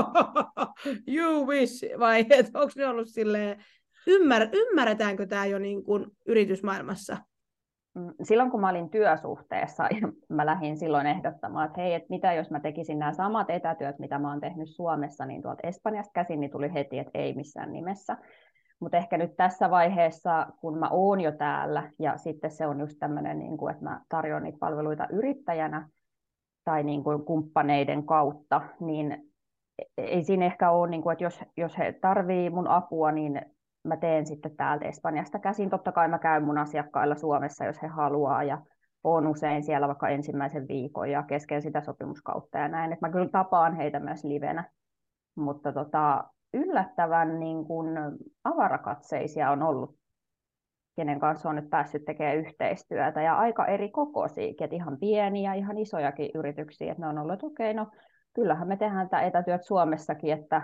you 1.16 1.46
wish, 1.46 1.98
vai 1.98 2.20
että 2.30 2.58
onko 2.60 2.72
ne 2.76 2.86
ollut 2.86 3.08
silleen, 3.08 3.64
ymmär, 4.06 4.48
ymmärretäänkö 4.52 5.26
tämä 5.26 5.46
jo 5.46 5.58
niin 5.58 5.84
kuin 5.84 6.06
yritysmaailmassa? 6.26 7.16
Mm, 7.94 8.14
silloin 8.22 8.50
kun 8.50 8.60
mä 8.60 8.70
olin 8.70 8.90
työsuhteessa, 8.90 9.88
mä 10.28 10.46
lähdin 10.46 10.76
silloin 10.76 11.06
ehdottamaan, 11.06 11.66
että 11.66 11.80
hei, 11.80 11.94
että 11.94 12.10
mitä 12.10 12.32
jos 12.32 12.50
mä 12.50 12.60
tekisin 12.60 12.98
nämä 12.98 13.12
samat 13.12 13.50
etätyöt, 13.50 13.98
mitä 13.98 14.18
mä 14.18 14.30
oon 14.30 14.40
tehnyt 14.40 14.68
Suomessa, 14.68 15.26
niin 15.26 15.42
tuolta 15.42 15.68
Espanjasta 15.68 16.12
käsin, 16.12 16.40
niin 16.40 16.50
tuli 16.50 16.74
heti, 16.74 16.98
että 16.98 17.18
ei 17.18 17.34
missään 17.34 17.72
nimessä. 17.72 18.16
Mutta 18.82 18.96
ehkä 18.96 19.18
nyt 19.18 19.36
tässä 19.36 19.70
vaiheessa, 19.70 20.46
kun 20.60 20.78
mä 20.78 20.88
oon 20.90 21.20
jo 21.20 21.32
täällä, 21.32 21.90
ja 21.98 22.18
sitten 22.18 22.50
se 22.50 22.66
on 22.66 22.80
just 22.80 22.96
tämmöinen, 23.00 23.38
niin 23.38 23.56
kuin, 23.56 23.72
että 23.72 23.84
mä 23.84 24.00
tarjoan 24.08 24.42
niitä 24.42 24.58
palveluita 24.58 25.06
yrittäjänä 25.12 25.88
tai 26.64 26.82
niin 26.82 27.04
kuin 27.04 27.24
kumppaneiden 27.24 28.06
kautta, 28.06 28.60
niin 28.80 29.32
ei 29.98 30.24
siinä 30.24 30.46
ehkä 30.46 30.70
ole, 30.70 30.90
niin 30.90 31.02
kuin, 31.02 31.12
että 31.12 31.24
jos, 31.24 31.40
jos 31.56 31.78
he 31.78 31.92
tarvii 32.00 32.50
mun 32.50 32.68
apua, 32.68 33.12
niin 33.12 33.42
mä 33.84 33.96
teen 33.96 34.26
sitten 34.26 34.56
täältä 34.56 34.84
Espanjasta 34.84 35.38
käsin. 35.38 35.70
Totta 35.70 35.92
kai 35.92 36.08
mä 36.08 36.18
käyn 36.18 36.44
mun 36.44 36.58
asiakkailla 36.58 37.14
Suomessa, 37.14 37.64
jos 37.64 37.82
he 37.82 37.86
haluaa, 37.86 38.42
ja 38.44 38.58
on 39.04 39.26
usein 39.26 39.64
siellä 39.64 39.88
vaikka 39.88 40.08
ensimmäisen 40.08 40.68
viikon 40.68 41.10
ja 41.10 41.22
kesken 41.22 41.62
sitä 41.62 41.80
sopimuskautta 41.80 42.58
ja 42.58 42.68
näin. 42.68 42.92
että 42.92 43.06
mä 43.06 43.12
kyllä 43.12 43.28
tapaan 43.28 43.76
heitä 43.76 44.00
myös 44.00 44.24
livenä. 44.24 44.70
Mutta 45.34 45.72
tota, 45.72 46.24
yllättävän 46.54 47.40
niin 47.40 47.64
kuin 47.64 47.86
avarakatseisia 48.44 49.50
on 49.50 49.62
ollut, 49.62 49.96
kenen 50.96 51.20
kanssa 51.20 51.48
on 51.48 51.56
nyt 51.56 51.70
päässyt 51.70 52.04
tekemään 52.04 52.36
yhteistyötä, 52.36 53.22
ja 53.22 53.36
aika 53.38 53.66
eri 53.66 53.90
kokoisia, 53.90 54.50
että 54.60 54.76
ihan 54.76 54.98
pieniä, 54.98 55.54
ihan 55.54 55.78
isojakin 55.78 56.30
yrityksiä, 56.34 56.92
että 56.92 57.02
ne 57.02 57.08
on 57.08 57.18
ollut, 57.18 57.32
että 57.34 57.46
okei, 57.46 57.70
okay, 57.70 57.84
no 57.84 57.90
kyllähän 58.34 58.68
me 58.68 58.76
tehdään 58.76 59.08
tätä 59.08 59.22
etätyöt 59.22 59.64
Suomessakin, 59.64 60.32
että 60.32 60.58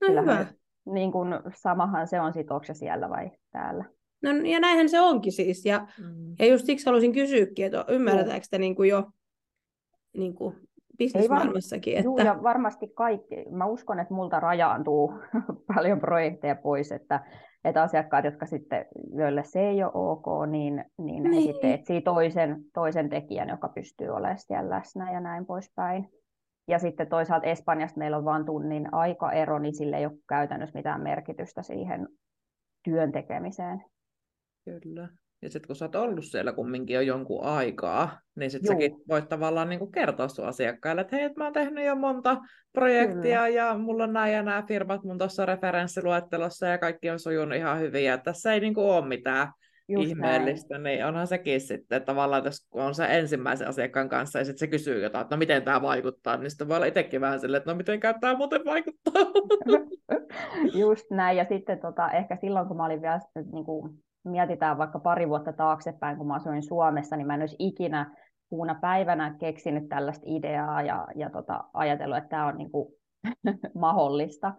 No 0.00 0.06
kyllähän 0.06 0.38
hyvä. 0.38 0.52
niin 0.94 1.12
kuin, 1.12 1.28
samahan 1.54 2.08
se 2.08 2.20
on 2.20 2.32
sit, 2.32 2.50
onko 2.50 2.64
se 2.64 2.74
siellä 2.74 3.10
vai 3.10 3.30
täällä. 3.50 3.84
No 4.22 4.30
ja 4.30 4.60
näinhän 4.60 4.88
se 4.88 5.00
onkin 5.00 5.32
siis. 5.32 5.64
Ja, 5.64 5.86
Mm. 5.98 6.34
ja 6.38 6.46
just 6.46 6.66
siksi 6.66 6.86
halusin 6.86 7.12
kysyäkin, 7.12 7.66
että 7.66 7.84
ymmärretäänkö 7.88 8.46
te 8.50 8.58
niin 8.58 8.76
kuin 8.76 8.88
jo 8.88 9.10
niin 10.16 10.34
kuin 10.34 10.65
bisnesmaailmassakin, 10.98 12.04
Juu, 12.04 12.18
että 12.18 12.28
ja 12.28 12.42
varmasti 12.42 12.88
kaikki. 12.88 13.44
Mä 13.50 13.66
uskon, 13.66 14.00
että 14.00 14.14
multa 14.14 14.40
rajaantuu 14.40 15.12
paljon 15.74 16.00
projekteja 16.00 16.56
pois, 16.56 16.92
että, 16.92 17.24
että 17.64 17.82
asiakkaat, 17.82 18.24
jotka 18.24 18.46
sitten, 18.46 18.86
joille 19.14 19.44
se 19.44 19.60
ei 19.60 19.82
ole 19.84 19.92
ok, 19.94 20.26
niin, 20.50 20.84
niin 20.98 21.22
he 21.24 21.28
Niin. 21.30 21.52
sitten 21.52 21.70
etsii 21.70 22.00
toisen, 22.00 22.56
toisen 22.74 23.08
tekijän, 23.08 23.48
joka 23.48 23.68
pystyy 23.68 24.08
olemaan 24.08 24.38
siellä 24.38 24.70
läsnä 24.70 25.12
ja 25.12 25.20
näin 25.20 25.46
poispäin. 25.46 26.08
Ja 26.68 26.78
sitten 26.78 27.08
toisaalta 27.08 27.46
Espanjasta 27.46 27.98
meillä 27.98 28.16
on 28.16 28.24
vain 28.24 28.46
tunnin 28.46 28.94
aikaero, 28.94 29.58
niin 29.58 29.74
sillä 29.74 29.96
ei 29.96 30.06
ole 30.06 30.18
käytännössä 30.28 30.78
mitään 30.78 31.02
merkitystä 31.02 31.62
siihen 31.62 32.08
työn 32.84 33.12
tekemiseen. 33.12 33.84
Kyllä. 34.64 35.08
Ja 35.42 35.50
sitten 35.50 35.66
kun 35.66 35.76
sä 35.76 35.84
oot 35.84 35.94
ollut 35.94 36.24
siellä 36.24 36.52
kumminkin 36.52 36.94
jo 36.94 37.00
jonkun 37.00 37.44
aikaa, 37.44 38.20
niin 38.36 38.50
sitten 38.50 38.68
säkin 38.68 38.92
voit 39.08 39.28
tavallaan 39.28 39.68
niin 39.68 39.92
kertoa 39.92 40.28
sun 40.28 40.46
asiakkaille, 40.46 41.00
että 41.00 41.16
hei, 41.16 41.24
että 41.24 41.40
mä 41.40 41.44
oon 41.44 41.52
tehnyt 41.52 41.84
jo 41.84 41.96
monta 41.96 42.36
projektia 42.72 43.22
Kyllä. 43.22 43.48
ja 43.48 43.78
mulla 43.78 44.04
on 44.04 44.12
nämä 44.12 44.28
ja 44.28 44.42
nämä 44.42 44.64
firmat 44.68 45.04
mun 45.04 45.18
tuossa 45.18 45.46
referenssiluettelossa 45.46 46.66
ja 46.66 46.78
kaikki 46.78 47.10
on 47.10 47.18
sujunut 47.18 47.58
ihan 47.58 47.80
hyvin 47.80 48.04
ja 48.04 48.18
tässä 48.18 48.52
ei 48.52 48.60
niin 48.60 48.74
kuin 48.74 48.86
ole 48.86 49.06
mitään 49.06 49.48
Just 49.88 50.08
ihmeellistä, 50.08 50.78
niin 50.78 51.06
onhan 51.06 51.26
sekin 51.26 51.60
sitten 51.60 51.96
että 51.96 52.06
tavallaan, 52.06 52.38
että 52.38 52.48
jos 52.48 52.66
on 52.70 52.94
se 52.94 53.06
ensimmäisen 53.10 53.68
asiakkaan 53.68 54.08
kanssa 54.08 54.38
ja 54.38 54.44
sitten 54.44 54.58
se 54.58 54.66
kysyy 54.66 55.02
jotain, 55.02 55.22
että 55.22 55.34
no 55.34 55.38
miten 55.38 55.62
tämä 55.62 55.82
vaikuttaa, 55.82 56.36
niin 56.36 56.50
sitten 56.50 56.68
voi 56.68 56.76
olla 56.76 56.86
itsekin 56.86 57.20
vähän 57.20 57.40
silleen, 57.40 57.58
että 57.58 57.70
no 57.70 57.76
miten 57.76 58.00
tämä 58.20 58.36
muuten 58.36 58.64
vaikuttaa. 58.64 59.22
Just 60.80 61.10
näin, 61.10 61.36
ja 61.36 61.46
sitten 61.48 61.80
tota, 61.80 62.10
ehkä 62.10 62.36
silloin, 62.36 62.68
kun 62.68 62.76
mä 62.76 62.84
olin 62.84 63.02
vielä, 63.02 63.20
niin 63.34 63.64
kuin, 63.64 64.05
mietitään 64.26 64.78
vaikka 64.78 64.98
pari 64.98 65.28
vuotta 65.28 65.52
taaksepäin, 65.52 66.16
kun 66.16 66.26
mä 66.26 66.34
asuin 66.34 66.62
Suomessa, 66.62 67.16
niin 67.16 67.26
mä 67.26 67.34
en 67.34 67.40
olisi 67.40 67.56
ikinä 67.58 68.16
kuuna 68.48 68.74
päivänä 68.80 69.36
keksinyt 69.38 69.88
tällaista 69.88 70.26
ideaa 70.28 70.82
ja, 70.82 71.06
ja 71.14 71.30
tota, 71.30 71.64
ajatellut, 71.74 72.18
että 72.18 72.28
tämä 72.28 72.46
on 72.46 72.58
niin 72.58 72.70
kuin, 72.70 72.94
mahdollista. 73.74 74.54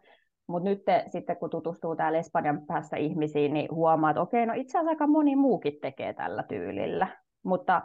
Mutta 0.47 0.69
nyt 0.69 0.85
te, 0.85 1.05
sitten 1.09 1.37
kun 1.37 1.49
tutustuu 1.49 1.95
täällä 1.95 2.19
Espanjan 2.19 2.65
päässä 2.67 2.97
ihmisiin, 2.97 3.53
niin 3.53 3.71
huomaa, 3.71 4.09
että 4.09 4.21
okei, 4.21 4.45
no 4.45 4.53
itse 4.53 4.77
asiassa 4.77 4.89
aika 4.89 5.07
moni 5.07 5.35
muukin 5.35 5.79
tekee 5.81 6.13
tällä 6.13 6.43
tyylillä. 6.43 7.07
Mutta, 7.43 7.81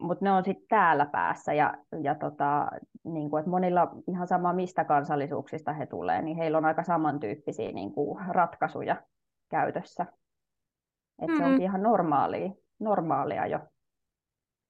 mutta 0.00 0.24
ne 0.24 0.32
on 0.32 0.44
sitten 0.44 0.68
täällä 0.68 1.06
päässä 1.06 1.52
ja, 1.52 1.74
ja 2.02 2.14
tota, 2.14 2.68
niin 3.04 3.30
kuin, 3.30 3.40
että 3.40 3.50
monilla 3.50 3.88
ihan 4.08 4.26
sama 4.26 4.52
mistä 4.52 4.84
kansallisuuksista 4.84 5.72
he 5.72 5.86
tulee, 5.86 6.22
niin 6.22 6.36
heillä 6.36 6.58
on 6.58 6.64
aika 6.64 6.82
samantyyppisiä 6.82 7.72
niin 7.72 7.92
kuin, 7.92 8.26
ratkaisuja 8.28 8.96
käytössä. 9.50 10.06
Että 11.22 11.36
se 11.36 11.42
Mm. 11.42 11.46
onkin 11.46 11.62
ihan 11.62 11.82
normaalia, 11.82 12.50
normaalia 12.78 13.46
jo. 13.46 13.58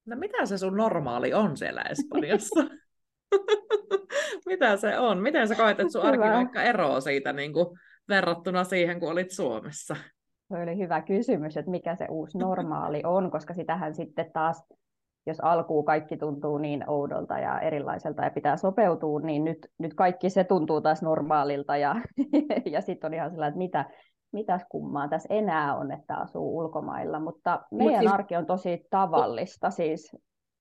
No 0.07 0.17
mitä 0.17 0.47
se 0.47 0.59
sun 0.59 0.77
normaali 0.77 1.35
on 1.35 1.57
siellä 1.57 1.83
Espanjassa? 1.91 2.61
mitä 4.47 4.77
se 4.77 4.99
on? 4.99 5.19
Miten 5.23 5.49
sä 5.49 5.55
koet, 5.55 5.81
että 5.81 5.93
sun 5.93 6.03
arki 6.03 6.21
vaikka 6.21 6.63
eroaa 6.63 7.01
siitä 7.01 7.33
niin 7.33 7.53
kuin, 7.53 7.67
verrattuna 8.09 8.65
siihen, 8.65 9.01
kun 9.01 9.11
olit 9.13 9.31
Suomessa? 9.31 9.97
Se 10.49 10.63
oli 10.63 10.79
hyvä 10.79 11.03
kysymys, 11.03 11.57
että 11.57 11.71
mikä 11.71 11.97
se 11.97 12.07
uusi 12.11 12.39
normaali 12.39 13.03
on, 13.05 13.31
koska 13.31 13.55
sitähän 13.55 13.95
sitten 13.95 14.31
taas, 14.33 14.65
jos 15.27 15.41
alkuun 15.41 15.85
kaikki 15.85 16.17
tuntuu 16.17 16.59
niin 16.59 16.85
oudolta 16.87 17.39
ja 17.39 17.61
erilaiselta 17.61 18.23
ja 18.23 18.31
pitää 18.31 18.57
sopeutua, 18.57 19.21
niin 19.21 19.45
nyt, 19.45 19.59
nyt 19.79 19.95
kaikki 19.95 20.31
se 20.31 20.45
tuntuu 20.45 20.81
taas 20.81 21.03
normaalilta 21.03 21.77
ja, 21.77 21.95
ja 22.73 22.81
sitten 22.81 23.09
on 23.09 23.15
ihan 23.15 23.31
sellainen, 23.31 23.49
että 23.49 23.59
mitä, 23.59 23.85
mitäs 24.35 24.63
kummaa 24.69 25.09
tässä 25.09 25.35
enää 25.35 25.77
on, 25.77 25.93
että 25.93 26.17
asuu 26.17 26.59
ulkomailla, 26.59 27.21
mutta 27.21 27.63
meidän 27.71 28.01
siis- 28.01 28.13
arki 28.13 28.37
on 28.37 28.47
tosi 28.47 28.87
tavallista, 28.91 29.71
siis 29.71 30.17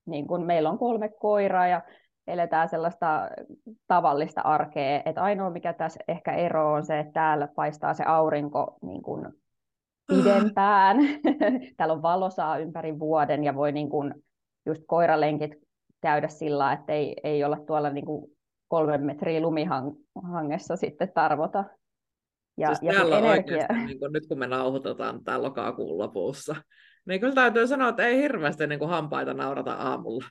niin 0.06 0.28
kun 0.28 0.46
meillä 0.46 0.70
on 0.70 0.78
kolme 0.78 1.10
koiraa 1.10 1.68
ja 1.68 1.82
eletään 2.28 2.70
sellaista 2.70 3.30
tavallista 3.88 4.42
arkea, 4.42 5.02
että 5.06 5.22
ainoa 5.22 5.50
mikä 5.50 5.74
tässä 5.74 6.00
ehkä 6.08 6.34
ero 6.34 6.74
on 6.74 6.86
se, 6.86 7.00
että 7.00 7.14
täällä 7.14 7.48
paistaa 7.56 7.94
se 7.94 8.04
aurinko 8.04 8.78
niin 8.82 9.02
kuin 9.02 9.28
pidempään. 10.08 10.98
Täällä 11.78 11.94
on 11.94 12.02
valosaa 12.02 12.58
ympäri 12.58 13.00
vuoden 13.00 13.44
ja 13.44 13.56
voi 13.56 13.72
niin 13.72 13.90
kuin 13.90 14.14
just 14.66 14.84
koiralenkit 14.88 15.52
käydä 16.02 16.28
sillä, 16.28 16.74
että 16.74 16.94
ei, 16.94 17.16
ei 17.24 17.44
olla 17.44 17.58
tuolla 17.68 17.90
niin 17.90 18.06
kuin 18.06 18.32
kolmen 18.68 19.04
metriä 19.04 19.42
lumihangessa 19.42 20.76
sitten 20.76 21.12
tarvota. 21.14 21.64
Ja, 22.58 22.68
siis 22.68 22.80
ja 22.82 22.94
täällä 22.94 23.18
on 23.18 23.26
energia. 23.26 23.56
oikeasti, 23.56 23.86
niin 23.86 24.00
kuin 24.00 24.12
nyt 24.14 24.28
kun 24.28 24.40
me 24.40 24.48
nauhoitetaan 24.48 25.24
tää 25.24 25.42
lokakuun 25.42 25.98
lopussa, 25.98 26.56
niin 27.06 27.20
kyllä 27.20 27.34
täytyy 27.34 27.68
sanoa, 27.68 27.90
että 27.90 28.06
ei 28.08 28.18
hirveästi 28.18 28.68
niin 28.68 28.80
kuin 28.80 28.90
hampaita 28.90 29.34
naurata 29.34 29.74
aamulla. 29.74 30.26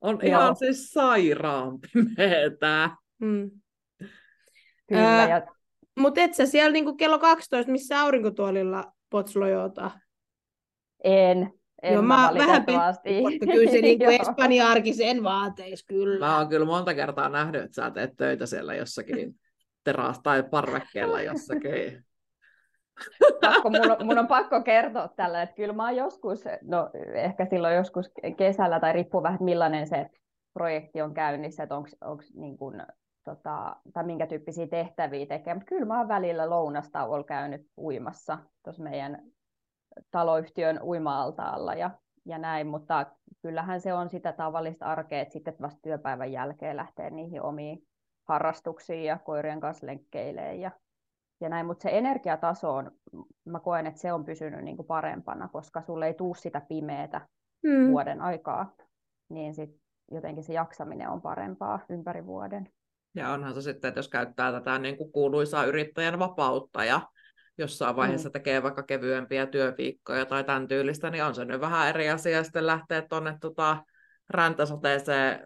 On 0.00 0.18
Joo. 0.22 0.28
ihan 0.28 0.56
siis 0.56 0.90
sairaan 0.90 1.78
pimeetä. 1.92 2.90
mm. 3.18 3.50
Kyllä, 4.88 5.18
Ää, 5.18 5.28
ja 5.28 5.46
Mutta 5.98 6.20
et 6.20 6.34
sä 6.34 6.46
siellä 6.46 6.72
niinku 6.72 6.94
kello 6.96 7.18
12, 7.18 7.72
missä 7.72 8.00
aurinkotuolilla 8.00 8.92
potslojota. 9.10 9.90
en, 11.04 11.52
en 11.82 11.92
Joo, 11.92 12.02
mä 12.02 12.16
mä 12.16 12.30
vähän 12.34 12.48
valitettavasti. 12.48 13.20
Mutta 13.20 13.46
kyllä 13.52 13.70
se 13.70 13.80
niinku 13.80 14.04
Joo. 14.10 14.12
Espanja 14.20 14.68
arki 14.68 14.94
sen 14.94 15.22
vaateis 15.22 15.84
kyllä. 15.84 16.26
Mä 16.26 16.38
oon 16.38 16.48
kyllä 16.48 16.66
monta 16.66 16.94
kertaa 16.94 17.28
nähnyt, 17.28 17.62
että 17.62 17.74
sä 17.74 17.90
teet 17.90 18.16
töitä 18.16 18.46
siellä 18.46 18.74
jossakin 18.74 19.34
teras- 19.84 20.22
tai 20.22 20.42
parvekkeella 20.42 21.22
jossakin. 21.22 22.04
pakko, 23.40 23.70
mun, 23.70 23.90
on, 23.90 24.06
mun 24.06 24.18
on 24.18 24.28
pakko 24.28 24.62
kertoa 24.62 25.08
tällä, 25.08 25.42
että 25.42 25.54
kyllä 25.54 25.72
mä 25.72 25.84
oon 25.84 25.96
joskus, 25.96 26.44
no 26.62 26.90
ehkä 27.14 27.46
silloin 27.50 27.76
joskus 27.76 28.10
kesällä, 28.36 28.80
tai 28.80 28.92
riippuu 28.92 29.22
vähän, 29.22 29.38
millainen 29.40 29.86
se 29.86 30.10
projekti 30.54 31.02
on 31.02 31.14
käynnissä, 31.14 31.62
että 31.62 31.76
onko 31.76 32.22
niin 32.34 32.58
kuin, 32.58 32.82
tota, 33.24 33.76
tai 33.92 34.04
minkä 34.04 34.26
tyyppisiä 34.26 34.66
tehtäviä 34.66 35.26
tekee, 35.26 35.54
mutta 35.54 35.68
kyllä 35.68 35.84
mä 35.84 35.98
oon 35.98 36.08
välillä 36.08 36.50
lounastauolla 36.50 37.24
käynyt 37.24 37.66
uimassa 37.78 38.38
tuossa 38.64 38.82
meidän 38.82 39.22
taloyhtiön 40.10 40.80
uima-altaalla 40.82 41.74
ja, 41.74 41.90
ja 42.24 42.38
näin, 42.38 42.66
mutta 42.66 43.06
kyllähän 43.42 43.80
se 43.80 43.92
on 43.92 44.08
sitä 44.08 44.32
tavallista 44.32 44.86
arkea, 44.86 45.20
että 45.20 45.32
sitten 45.32 45.54
vasta 45.60 45.80
työpäivän 45.82 46.32
jälkeen 46.32 46.76
lähtee 46.76 47.10
niihin 47.10 47.42
omiin 47.42 47.87
harrastuksiin 48.28 49.04
ja 49.04 49.18
koirien 49.18 49.60
kanssa 49.60 49.86
lenkkeilee 49.86 50.54
ja, 50.54 50.70
ja 51.40 51.48
näin, 51.48 51.66
mutta 51.66 51.82
se 51.82 51.98
energiataso 51.98 52.74
on, 52.74 52.90
mä 53.44 53.60
koen, 53.60 53.86
että 53.86 54.00
se 54.00 54.12
on 54.12 54.24
pysynyt 54.24 54.64
niin 54.64 54.76
kuin 54.76 54.86
parempana, 54.86 55.48
koska 55.48 55.82
sulle 55.82 56.06
ei 56.06 56.14
tuu 56.14 56.34
sitä 56.34 56.60
pimeätä 56.68 57.20
Mm. 57.62 57.88
vuoden 57.88 58.20
aikaa, 58.20 58.74
niin 59.28 59.54
sit 59.54 59.70
jotenkin 60.10 60.44
se 60.44 60.52
jaksaminen 60.52 61.08
on 61.08 61.22
parempaa 61.22 61.80
ympäri 61.90 62.26
vuoden. 62.26 62.68
Ja 63.14 63.30
onhan 63.32 63.54
se 63.54 63.62
sitten, 63.62 63.88
että 63.88 63.98
jos 63.98 64.08
käyttää 64.08 64.52
tätä 64.52 64.78
niin 64.78 64.96
kuin 64.96 65.12
kuuluisaa 65.12 65.64
yrittäjän 65.64 66.18
vapautta 66.18 66.84
ja 66.84 67.00
jossain 67.58 67.96
vaiheessa 67.96 68.28
Mm. 68.28 68.32
tekee 68.32 68.62
vaikka 68.62 68.82
kevyempiä 68.82 69.46
työviikkoja 69.46 70.26
tai 70.26 70.44
tämän 70.44 70.68
tyylistä, 70.68 71.10
niin 71.10 71.24
on 71.24 71.34
se 71.34 71.44
nyt 71.44 71.60
vähän 71.60 71.88
eri 71.88 72.10
asia 72.10 72.44
sitten 72.44 72.66
lähteä 72.66 73.02
tuonne 73.02 73.36
tota, 73.40 73.84
räntäsateeseen 74.30 75.40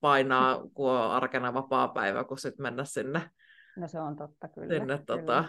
painaa, 0.00 0.62
kun 0.74 0.90
on 0.90 1.10
arkena 1.10 1.54
vapaa 1.54 1.88
päivä, 1.88 2.24
kun 2.24 2.38
sitten 2.38 2.62
mennä 2.62 2.84
sinne, 2.84 3.30
No 3.76 3.88
se 3.88 4.00
on 4.00 4.16
totta 4.16 4.48
kyllä. 4.48 4.68
sinne 4.68 4.98
kyllä. 4.98 5.20
tota, 5.20 5.44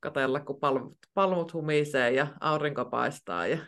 katella, 0.00 0.40
kun 0.40 0.60
palmut, 0.60 0.98
palmut 1.14 1.54
humisee 1.54 2.10
ja 2.10 2.26
aurinko 2.40 2.84
paistaa. 2.84 3.46
Ja... 3.46 3.58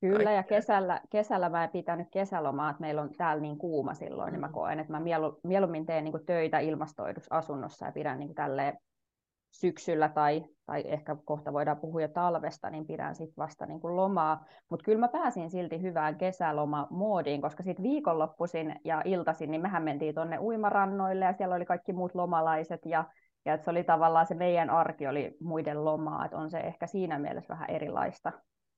Kyllä, 0.00 0.30
ja 0.32 0.42
kaikkea. 0.42 0.58
kesällä, 0.58 1.00
kesällä 1.10 1.48
mä 1.48 1.64
en 1.64 1.70
pitänyt 1.70 2.08
kesälomaa, 2.12 2.70
että 2.70 2.80
meillä 2.80 3.02
on 3.02 3.10
täällä 3.16 3.40
niin 3.40 3.58
kuuma 3.58 3.94
silloin, 3.94 4.32
niin 4.32 4.40
mä 4.40 4.46
Mm. 4.46 4.52
koen, 4.52 4.80
että 4.80 4.92
mä 4.92 5.00
mielu, 5.00 5.40
mieluummin 5.44 5.86
teen 5.86 6.04
niin 6.04 6.12
kuin 6.12 6.26
töitä 6.26 6.58
ilmastoidussa 6.58 7.34
asunnossa 7.36 7.86
ja 7.86 7.92
pidän 7.92 8.18
niin 8.18 8.28
kuin 8.28 8.36
tälleen 8.36 8.78
syksyllä 9.52 10.08
tai, 10.08 10.44
tai 10.66 10.84
ehkä 10.86 11.16
kohta 11.24 11.52
voidaan 11.52 11.80
puhua 11.80 12.02
jo 12.02 12.08
talvesta, 12.08 12.70
niin 12.70 12.86
pidän 12.86 13.14
sitten 13.14 13.36
vasta 13.36 13.66
niin 13.66 13.80
kuin 13.80 13.96
lomaa. 13.96 14.44
Mutta 14.68 14.84
kyllä 14.84 15.00
mä 15.00 15.08
pääsin 15.08 15.50
silti 15.50 15.82
hyvään 15.82 16.16
kesälomamoodiin, 16.16 17.42
koska 17.42 17.62
sitten 17.62 17.82
viikonloppuisin 17.82 18.80
ja 18.84 19.02
iltaisin, 19.04 19.50
niin 19.50 19.62
mehän 19.62 19.82
mentiin 19.82 20.14
tuonne 20.14 20.38
uimarannoille 20.38 21.24
ja 21.24 21.32
siellä 21.32 21.54
oli 21.54 21.64
kaikki 21.64 21.92
muut 21.92 22.14
lomalaiset 22.14 22.86
ja 22.86 23.04
ja 23.44 23.58
se 23.58 23.70
oli 23.70 23.84
tavallaan 23.84 24.26
se 24.26 24.34
meidän 24.34 24.70
arki 24.70 25.06
oli 25.06 25.36
muiden 25.40 25.84
lomaa, 25.84 26.24
että 26.24 26.36
on 26.36 26.50
se 26.50 26.58
ehkä 26.58 26.86
siinä 26.86 27.18
mielessä 27.18 27.54
vähän 27.54 27.70
erilaista 27.70 28.32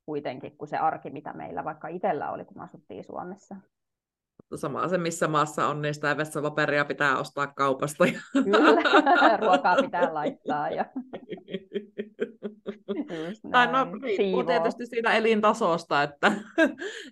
kuitenkin 0.07 0.57
kuin 0.59 0.69
se 0.69 0.77
arki, 0.77 1.11
mitä 1.11 1.33
meillä 1.33 1.65
vaikka 1.65 1.89
itsellä 1.89 2.31
oli, 2.31 2.45
kun 2.45 2.57
me 2.57 2.65
asuttiin 2.65 3.05
Suomessa. 3.05 3.57
Sama 4.57 4.89
se, 4.89 4.99
missä 4.99 5.29
maassa 5.29 5.67
on, 5.67 5.83
niin 5.83 5.95
sitä 5.95 6.17
vessapaperia 6.17 6.85
pitää 6.85 7.19
ostaa 7.19 7.47
kaupasta. 7.47 8.05
Kyllä, 8.33 9.37
ruokaa 9.43 9.77
pitää 9.77 10.15
laittaa 10.15 10.71
ja 10.71 10.85
Tai 13.51 13.67
no, 13.67 13.87
riippuu 14.03 14.45
tietysti 14.45 14.87
siitä 14.87 15.13
elintasosta, 15.13 16.03
että, 16.03 16.33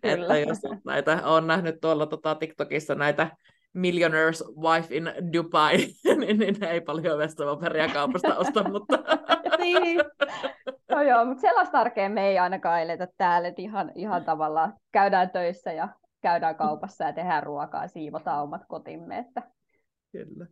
että 0.03 0.38
jos 0.38 0.64
on 0.64 0.81
näitä, 0.85 1.21
olen 1.25 1.47
nähnyt 1.47 1.81
tuolla 1.81 2.07
tota, 2.07 2.35
TikTokissa 2.35 2.95
näitä 2.95 3.31
millionaire's 3.75 4.42
wife 4.61 4.95
in 4.95 5.12
Dubai, 5.33 5.77
niin, 6.21 6.38
niin 6.38 6.64
ei 6.64 6.81
paljon 6.81 7.18
vestapaperia 7.18 7.88
kaupasta 7.88 8.37
osta, 8.37 8.68
mutta... 8.73 8.99
niin. 9.59 10.01
No 10.90 11.03
joo, 11.03 11.25
mutta 11.25 11.40
sellaista 11.40 11.79
arkea 11.79 12.09
me 12.09 12.29
ei 12.29 12.38
ainakaan 12.38 12.83
eletä 12.83 13.09
täällä, 13.16 13.49
että 13.49 13.62
ihan, 13.62 13.92
ihan 13.95 14.25
tavallaan 14.25 14.75
käydään 14.92 15.31
töissä 15.31 15.73
ja 15.73 15.88
käydään 16.22 16.56
kaupassa 16.56 17.04
ja 17.04 17.12
tehdään 17.12 17.42
ruokaa, 17.42 17.88
siivotaan 17.88 18.42
omat 18.42 18.62
kotimme. 18.68 19.18
Että... 19.18 19.42
Kyllä. 20.12 20.46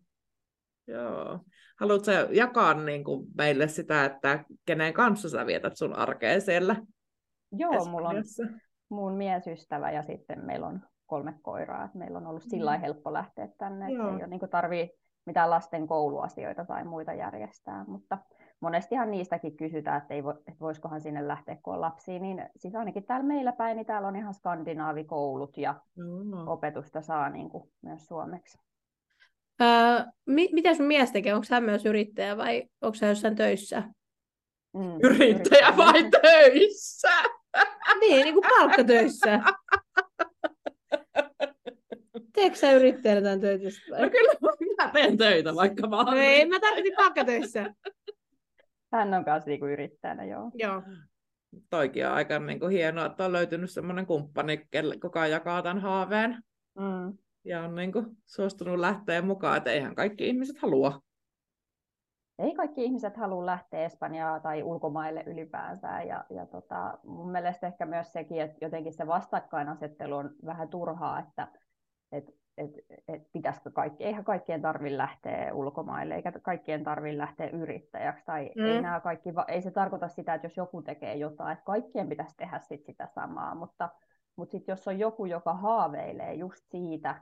Joo. 0.86 1.40
Haluatko 1.80 2.10
jakaa 2.30 2.74
niin 2.74 3.04
kuin 3.04 3.26
meille 3.38 3.68
sitä, 3.68 4.04
että 4.04 4.44
kenen 4.66 4.92
kanssa 4.92 5.28
sä 5.28 5.46
vietät 5.46 5.76
sun 5.76 5.96
arkea 5.96 6.40
siellä 6.40 6.76
Joo, 7.52 7.84
mulla 7.84 8.08
on 8.08 8.24
mun 8.88 9.12
miesystävä 9.12 9.90
ja 9.90 10.02
sitten 10.02 10.44
meillä 10.44 10.66
on 10.66 10.80
kolme 11.06 11.34
koiraa. 11.42 11.84
Että 11.84 11.98
meillä 11.98 12.18
on 12.18 12.26
ollut 12.26 12.42
sillä 12.42 12.76
mm. 12.76 12.80
helppo 12.80 13.12
lähteä 13.12 13.48
tänne, 13.58 13.86
että 13.92 14.02
ei 14.02 14.14
ole, 14.14 14.26
niin 14.26 14.40
tarvii 14.50 14.90
mitään 15.26 15.50
lasten 15.50 15.86
kouluasioita 15.86 16.64
tai 16.64 16.84
muita 16.84 17.12
järjestää, 17.12 17.84
mutta 17.84 18.18
monestihan 18.60 19.10
niistäkin 19.10 19.56
kysytään, 19.56 20.02
että, 20.02 20.14
ei 20.14 20.24
vo, 20.24 20.30
että 20.30 20.60
voisikohan 20.60 21.00
sinne 21.00 21.28
lähteä, 21.28 21.56
kun 21.62 21.74
on 21.74 21.80
lapsia, 21.80 22.18
niin 22.18 22.46
siis 22.56 22.74
ainakin 22.74 23.04
täällä 23.04 23.26
meillä 23.26 23.52
päin, 23.52 23.76
niin 23.76 23.86
täällä 23.86 24.08
on 24.08 24.16
ihan 24.16 24.34
skandinaavikoulut 24.34 25.58
ja 25.58 25.74
mm. 25.96 26.48
opetusta 26.48 27.00
saa 27.00 27.30
niin 27.30 27.50
kuin 27.50 27.70
myös 27.82 28.06
suomeksi. 28.06 28.58
Öö, 29.62 30.04
mi- 30.26 30.50
mitä 30.52 30.74
sun 30.74 30.86
mies 30.86 31.12
tekee? 31.12 31.34
Onko 31.34 31.46
hän 31.50 31.64
myös 31.64 31.86
yrittäjä 31.86 32.36
vai 32.36 32.68
onko 32.80 32.96
hän 33.00 33.10
jossain 33.10 33.36
töissä? 33.36 33.82
Mm, 34.74 34.82
yrittäjä, 35.02 35.34
yrittäjä 35.34 35.76
vai 35.76 36.10
töissä? 36.22 37.08
niin, 38.00 38.24
niin 38.24 38.34
kuin 38.34 38.44
palkkatöissä. 38.58 39.40
Teekö 42.34 42.56
sä 42.56 42.72
yrittäjänä 42.72 43.20
tämän 43.20 43.40
töitä? 43.40 43.68
No 43.90 44.10
kyllä 44.10 44.32
mä 44.84 44.90
teen 44.92 45.18
töitä, 45.18 45.54
vaikka 45.54 45.86
mä 45.86 46.02
No 46.02 46.12
ei, 46.16 46.46
mä 46.46 46.60
tarvitsin 46.60 46.96
palkkatöissä. 46.96 47.74
Hän 48.92 49.14
on 49.14 49.24
kanssa 49.24 49.50
niinku 49.50 49.66
yrittäjänä, 49.66 50.24
joo. 50.24 50.50
Joo. 50.54 50.82
Toikin 51.70 52.06
on 52.06 52.12
aika 52.12 52.38
niin 52.38 52.60
kuin 52.60 52.72
hienoa, 52.72 53.06
että 53.06 53.24
on 53.24 53.32
löytynyt 53.32 53.70
semmoinen 53.70 54.06
kumppani, 54.06 54.68
kuka 55.02 55.26
jakaa 55.26 55.62
tämän 55.62 55.78
haaveen. 55.78 56.42
Mm. 56.78 57.18
Ja 57.44 57.62
on 57.62 57.74
niin 57.74 57.92
kuin 57.92 58.06
suostunut 58.26 58.78
lähteä 58.78 59.22
mukaan, 59.22 59.56
että 59.56 59.70
eihän 59.70 59.94
kaikki 59.94 60.28
ihmiset 60.28 60.58
halua. 60.58 61.00
Ei 62.38 62.54
kaikki 62.54 62.84
ihmiset 62.84 63.16
halua 63.16 63.46
lähteä 63.46 63.84
Espanjaa 63.84 64.40
tai 64.40 64.62
ulkomaille 64.62 65.24
ylipäänsä. 65.26 66.02
Ja, 66.02 66.24
ja 66.30 66.46
tota, 66.46 66.98
mun 67.04 67.30
mielestä 67.30 67.66
ehkä 67.66 67.86
myös 67.86 68.12
sekin, 68.12 68.40
että 68.40 68.58
jotenkin 68.60 68.92
se 68.92 69.06
vastakkainasettelu 69.06 70.16
on 70.16 70.30
vähän 70.46 70.68
turhaa, 70.68 71.18
että 71.18 71.48
et, 72.12 72.24
et, 72.60 73.00
et 73.08 73.22
pitäisikö 73.32 73.70
kaikki, 73.70 74.04
eihän 74.04 74.24
kaikkien 74.24 74.62
tarvitse 74.62 74.98
lähteä 74.98 75.54
ulkomaille, 75.54 76.14
eikä 76.14 76.32
kaikkien 76.42 76.84
tarvitse 76.84 77.18
lähteä 77.18 77.48
yrittäjäksi, 77.48 78.24
tai 78.24 78.50
mm. 78.56 78.64
ei, 78.64 78.82
nämä 78.82 79.00
kaikki, 79.00 79.30
ei 79.48 79.62
se 79.62 79.70
tarkoita 79.70 80.08
sitä, 80.08 80.34
että 80.34 80.46
jos 80.46 80.56
joku 80.56 80.82
tekee 80.82 81.14
jotain, 81.14 81.52
että 81.52 81.64
kaikkien 81.64 82.08
pitäisi 82.08 82.36
tehdä 82.36 82.58
sit 82.58 82.84
sitä 82.84 83.06
samaa, 83.06 83.54
mutta, 83.54 83.88
mutta 84.36 84.52
sitten 84.52 84.72
jos 84.72 84.88
on 84.88 84.98
joku, 84.98 85.24
joka 85.24 85.54
haaveilee 85.54 86.34
just 86.34 86.64
siitä, 86.70 87.14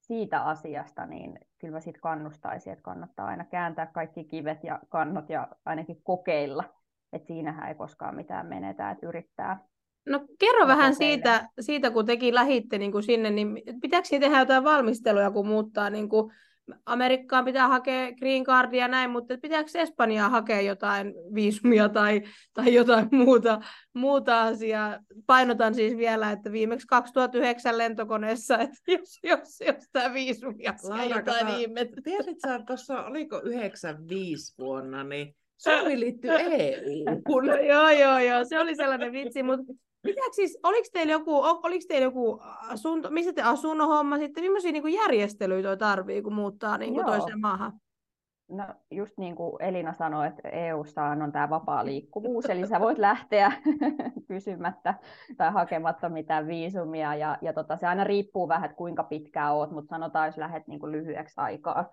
siitä 0.00 0.42
asiasta, 0.42 1.06
niin 1.06 1.38
kyllä 1.58 1.74
mä 1.74 1.80
sitten 1.80 2.00
kannustaisin, 2.00 2.72
että 2.72 2.82
kannattaa 2.82 3.26
aina 3.26 3.44
kääntää 3.44 3.86
kaikki 3.86 4.24
kivet 4.24 4.64
ja 4.64 4.78
kannot 4.88 5.30
ja 5.30 5.48
ainakin 5.64 6.02
kokeilla, 6.02 6.64
että 7.12 7.26
siinähän 7.26 7.68
ei 7.68 7.74
koskaan 7.74 8.14
mitään 8.14 8.46
menetä, 8.46 8.90
että 8.90 9.06
yrittää, 9.06 9.58
No 10.06 10.26
kerro 10.38 10.66
vähän 10.66 10.94
siitä, 10.94 11.48
siitä, 11.60 11.90
kun 11.90 12.06
teki 12.06 12.34
lähitte 12.34 12.78
niin 12.78 12.92
kuin 12.92 13.02
sinne, 13.02 13.30
niin 13.30 13.62
pitääkö 13.82 14.08
tehdä 14.10 14.38
jotain 14.38 14.64
valmisteluja, 14.64 15.30
kun 15.30 15.46
muuttaa 15.46 15.90
niin 15.90 16.08
kuin 16.08 16.32
Amerikkaan 16.86 17.44
pitää 17.44 17.68
hakea 17.68 18.12
green 18.12 18.44
cardia 18.44 18.80
ja 18.80 18.88
näin, 18.88 19.10
mutta 19.10 19.38
pitääkö 19.42 19.70
Espanjaa 19.74 20.28
hakea 20.28 20.60
jotain 20.60 21.14
viisumia 21.34 21.88
tai, 21.88 22.22
tai 22.52 22.74
jotain 22.74 23.08
muuta, 23.12 23.60
muuta 23.94 24.42
asiaa? 24.42 24.98
Painotan 25.26 25.74
siis 25.74 25.96
vielä, 25.96 26.30
että 26.30 26.52
viimeksi 26.52 26.86
2009 26.86 27.78
lentokoneessa, 27.78 28.58
että 28.58 28.78
jos, 28.88 29.18
jos, 29.22 29.60
jos 29.66 29.84
tämä 29.92 30.14
viisumi 30.14 30.66
asia 30.66 31.16
jotain 31.16 31.48
ihmettä. 31.48 32.00
Tiedätkö, 32.04 32.64
tuossa 32.66 33.04
oliko 33.04 33.40
95 33.44 34.54
vuonna, 34.58 35.04
niin 35.04 35.34
Suomi 35.56 36.00
liittyy 36.00 36.30
EU. 36.30 37.04
joo, 37.72 37.90
joo, 37.90 38.18
joo, 38.18 38.44
se 38.44 38.60
oli 38.60 38.76
sellainen 38.76 39.12
vitsi, 39.12 39.42
mutta 39.42 39.72
Pitääkö 40.02 40.32
siis, 40.32 40.58
oliko 40.62 40.88
teillä 40.92 41.12
joku, 41.12 41.36
oliko 41.42 41.84
teillä 41.88 42.04
joku 42.04 42.40
asunto, 42.68 43.10
missä 43.10 43.32
te 43.32 43.42
asunnon 43.42 43.88
homma 43.88 44.18
sitten, 44.18 44.44
millaisia 44.44 44.72
niin 44.72 44.92
järjestelyitä 44.92 45.76
tarvii, 45.76 46.22
kun 46.22 46.32
muuttaa 46.32 46.78
niin 46.78 46.94
kuin 46.94 47.06
toiseen 47.06 47.40
maahan? 47.40 47.72
No 48.50 48.64
just 48.90 49.18
niin 49.18 49.36
kuin 49.36 49.62
Elina 49.62 49.92
sanoi, 49.92 50.26
että 50.26 50.48
EU:ssa 50.48 51.02
on 51.02 51.32
tämä 51.32 51.50
vapaa 51.50 51.84
liikkuvuus, 51.84 52.44
eli 52.44 52.66
sä 52.66 52.80
voit 52.80 52.98
lähteä 52.98 53.52
kysymättä 54.28 54.94
tai 55.36 55.52
hakematta 55.52 56.08
mitään 56.08 56.46
viisumia, 56.46 57.14
ja, 57.14 57.38
ja 57.42 57.52
tota, 57.52 57.76
se 57.76 57.86
aina 57.86 58.04
riippuu 58.04 58.48
vähän, 58.48 58.64
että 58.64 58.76
kuinka 58.76 59.04
pitkään 59.04 59.54
oot, 59.54 59.70
mutta 59.70 59.88
sanotaan, 59.88 60.26
jos 60.26 60.36
lähdet 60.36 60.66
niin 60.66 60.80
kuin 60.80 60.92
lyhyeksi 60.92 61.34
aikaa, 61.36 61.90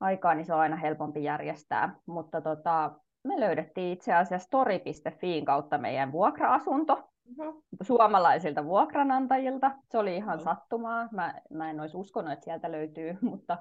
aikaa, 0.00 0.34
niin 0.34 0.44
se 0.44 0.54
on 0.54 0.60
aina 0.60 0.76
helpompi 0.76 1.24
järjestää. 1.24 1.94
Mutta 2.06 2.40
tota, 2.40 2.90
me 3.24 3.40
löydettiin 3.40 3.92
itse 3.92 4.14
asiassa 4.14 4.50
tori.fiin 4.50 5.44
kautta 5.44 5.78
meidän 5.78 6.12
vuokra-asunto, 6.12 7.08
mm-hmm. 7.38 7.62
suomalaisilta 7.82 8.64
vuokranantajilta. 8.64 9.70
Se 9.90 9.98
oli 9.98 10.16
ihan 10.16 10.38
mm-hmm. 10.38 10.44
sattumaa. 10.44 11.08
Mä, 11.12 11.34
mä 11.50 11.70
en 11.70 11.80
olisi 11.80 11.96
uskonut, 11.96 12.32
että 12.32 12.44
sieltä 12.44 12.72
löytyy, 12.72 13.18
mutta, 13.30 13.58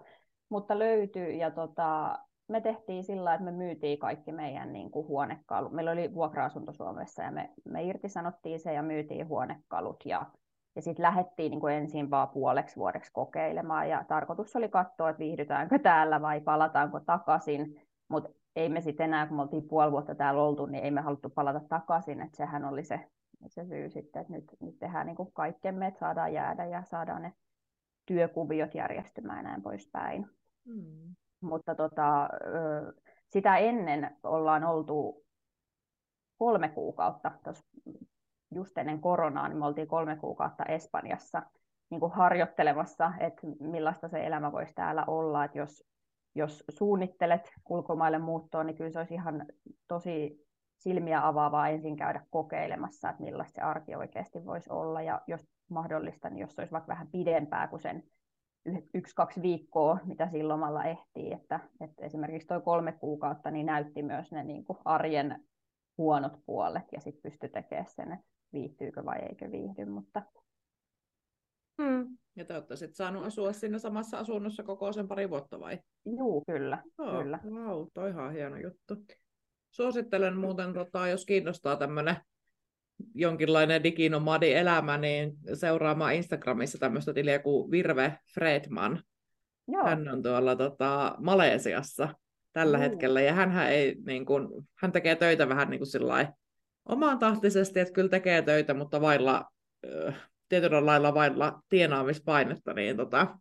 mutta 0.50 0.80
löytyy. 0.80 1.32
Ja 1.32 1.52
tota, 1.52 2.20
me 2.48 2.62
tehtiin 2.62 3.04
sillä 3.04 3.34
että 3.34 3.46
me 3.46 3.52
myytiin 3.52 4.00
kaikki 4.00 4.32
meidän 4.32 4.74
niin 4.74 4.92
kuin 4.92 5.08
huonekalut. 5.08 5.72
Meillä 5.72 5.92
oli 5.92 6.14
vuokra-asunto 6.14 6.74
Suomessa 6.74 7.24
ja 7.24 7.32
me, 7.32 7.50
me 7.66 7.84
irtisanottiin 7.84 8.60
se 8.60 8.74
ja 8.74 8.84
myytiin 8.84 9.28
huonekalut. 9.28 10.06
Ja, 10.06 10.26
ja 10.76 10.82
sitten 10.82 11.04
lähdettiin 11.04 11.50
niin 11.50 11.60
kuin 11.60 11.74
ensin 11.74 12.10
vaan 12.10 12.30
puoleksi 12.30 12.76
vuodeksi 12.76 13.12
kokeilemaan. 13.14 13.90
Ja 13.90 14.06
tarkoitus 14.08 14.56
oli 14.56 14.70
katsoa, 14.70 15.10
että 15.10 15.20
viihdytäänkö 15.20 15.80
täällä 15.80 16.22
vai 16.22 16.42
palataanko 16.42 17.00
takaisin. 17.00 17.82
Mutta 18.08 18.30
ei 18.56 18.70
me 18.70 18.82
sitten 18.82 19.04
enää, 19.04 19.28
kun 19.28 19.38
me 19.38 19.42
oltiin 19.42 19.68
puoli 19.68 19.92
vuotta 19.92 20.16
täällä 20.16 20.42
oltu, 20.42 20.66
niin 20.66 20.84
ei 20.84 20.92
me 20.92 21.02
haluttu 21.02 21.30
palata 21.30 21.62
takaisin. 21.70 22.22
Että 22.22 22.38
sehän 22.38 22.66
oli 22.66 22.84
se 22.84 23.00
se 23.48 23.66
syy 23.66 23.90
sitten, 23.90 24.22
että 24.22 24.34
nyt, 24.34 24.46
nyt 24.60 24.80
tehdään 24.80 25.08
niin 25.08 25.16
kuin 25.16 25.34
kaikkemme, 25.34 25.88
että 25.88 26.00
saadaan 26.00 26.34
jäädä 26.34 26.66
ja 26.66 26.84
saadaan 26.84 27.22
ne 27.22 27.34
työkuviot 28.06 28.76
järjestymään 28.76 29.38
ja 29.38 29.44
näin 29.44 29.62
poispäin. 29.62 30.30
Mm. 30.66 31.16
Mutta 31.42 31.76
tota, 31.76 32.30
sitä 33.30 33.58
ennen 33.58 34.18
ollaan 34.24 34.64
oltu 34.64 35.26
kolme 36.38 36.70
kuukautta, 36.70 37.32
just 38.56 38.78
ennen 38.78 39.02
koronaa, 39.02 39.48
niin 39.48 39.58
me 39.58 39.66
oltiin 39.66 39.88
kolme 39.88 40.16
kuukautta 40.16 40.66
Espanjassa 40.66 41.44
niin 41.90 42.00
kuin 42.00 42.12
harjoittelemassa, 42.12 43.14
että 43.20 43.48
millaista 43.60 44.08
se 44.08 44.26
elämä 44.26 44.52
voisi 44.52 44.74
täällä 44.74 45.06
olla, 45.08 45.46
että 45.46 45.58
jos, 45.58 45.84
jos 46.36 46.64
suunnittelet 46.70 47.52
ulkomaille 47.70 48.20
muuttoon, 48.20 48.66
niin 48.66 48.78
kyllä 48.78 48.90
se 48.92 49.00
olisi 49.00 49.14
ihan 49.14 49.46
tosi 49.88 50.48
silmiä 50.84 51.28
avaavaa 51.28 51.70
ensin 51.70 51.96
käydä 51.96 52.26
kokeilemassa, 52.30 53.10
että 53.10 53.24
millaista 53.24 53.56
se 53.56 53.62
arki 53.62 53.96
oikeasti 53.96 54.46
voisi 54.46 54.70
olla, 54.70 55.02
ja 55.02 55.22
jos 55.28 55.48
mahdollista, 55.70 56.30
niin 56.30 56.40
jos 56.40 56.56
se 56.56 56.62
olisi 56.62 56.72
vaikka 56.72 56.88
vähän 56.88 57.08
pidempää 57.08 57.68
kuin 57.68 57.80
sen 57.80 58.04
yksi-kaksi 58.94 59.42
viikkoa, 59.42 59.98
mitä 60.06 60.30
silloin 60.30 60.48
lomalla 60.48 60.84
ehtii, 60.84 61.34
että, 61.34 61.60
että 61.82 62.06
esimerkiksi 62.06 62.48
tuo 62.48 62.62
kolme 62.62 62.92
kuukautta 62.92 63.52
niin 63.52 63.66
näytti 63.66 64.04
myös 64.04 64.32
ne 64.32 64.44
niin 64.44 64.66
kuin 64.66 64.78
arjen 64.86 65.44
huonot 65.98 66.34
puolet, 66.46 66.86
ja 66.92 67.02
sitten 67.02 67.22
pystyi 67.32 67.50
tekemään 67.50 67.88
sen, 67.90 68.12
että 68.12 68.26
viihtyykö 68.54 69.06
vai 69.06 69.20
eikö 69.20 69.52
viihdy, 69.52 69.86
mutta 69.86 70.22
Hmm. 71.82 72.18
Ja 72.36 72.46
te 72.46 72.54
olette 72.54 72.76
sitten 72.76 72.96
saanut 72.96 73.26
asua 73.26 73.54
siinä 73.54 73.80
samassa 73.80 74.18
asunnossa 74.18 74.64
koko 74.64 74.94
sen 74.94 75.08
pari 75.08 75.30
vuotta 75.30 75.60
vai? 75.60 75.80
Joo, 76.06 76.44
kyllä. 76.48 76.84
Oh, 76.98 77.18
kyllä. 77.18 77.40
Wow, 77.50 77.88
toi 77.94 78.10
ihan 78.10 78.34
hieno 78.34 78.58
juttu. 78.58 78.96
Suosittelen 79.72 80.38
muuten, 80.38 80.74
tota, 80.74 81.08
jos 81.08 81.26
kiinnostaa 81.26 81.76
tämmöinen 81.76 82.16
jonkinlainen 83.16 83.84
diginomadi-elämä, 83.84 84.98
niin 84.98 85.34
seuraamaan 85.54 86.14
Instagramissa 86.14 86.78
tämmöistä 86.78 87.14
tiliä 87.14 87.40
kuin 87.40 87.72
Virve 87.72 88.18
Fredman. 88.34 89.04
Joo. 89.68 89.84
Hän 89.84 90.08
on 90.08 90.24
tuolla 90.24 90.56
tota, 90.56 91.16
Malesiassa 91.20 92.16
tällä 92.54 92.78
mm. 92.78 92.82
hetkellä, 92.82 93.22
ja 93.22 93.34
hän 93.34 93.68
ei, 93.68 93.96
niin 94.06 94.26
kun, 94.26 94.68
hän 94.76 94.92
tekee 94.92 95.16
töitä 95.16 95.50
vähän 95.50 95.70
niin 95.70 95.80
kuin 95.80 96.28
omaan 96.86 97.20
tahtisesti, 97.20 97.80
että 97.80 97.94
kyllä 97.94 98.10
tekee 98.10 98.42
töitä, 98.42 98.74
mutta 98.74 99.02
vailla, 99.02 99.46
äh, 100.08 100.16
tietyllä 100.50 100.86
lailla 100.86 101.14
vailla 101.14 101.62
tienaamispainetta, 101.70 102.74
niin 102.74 102.98
tota, 102.98 103.38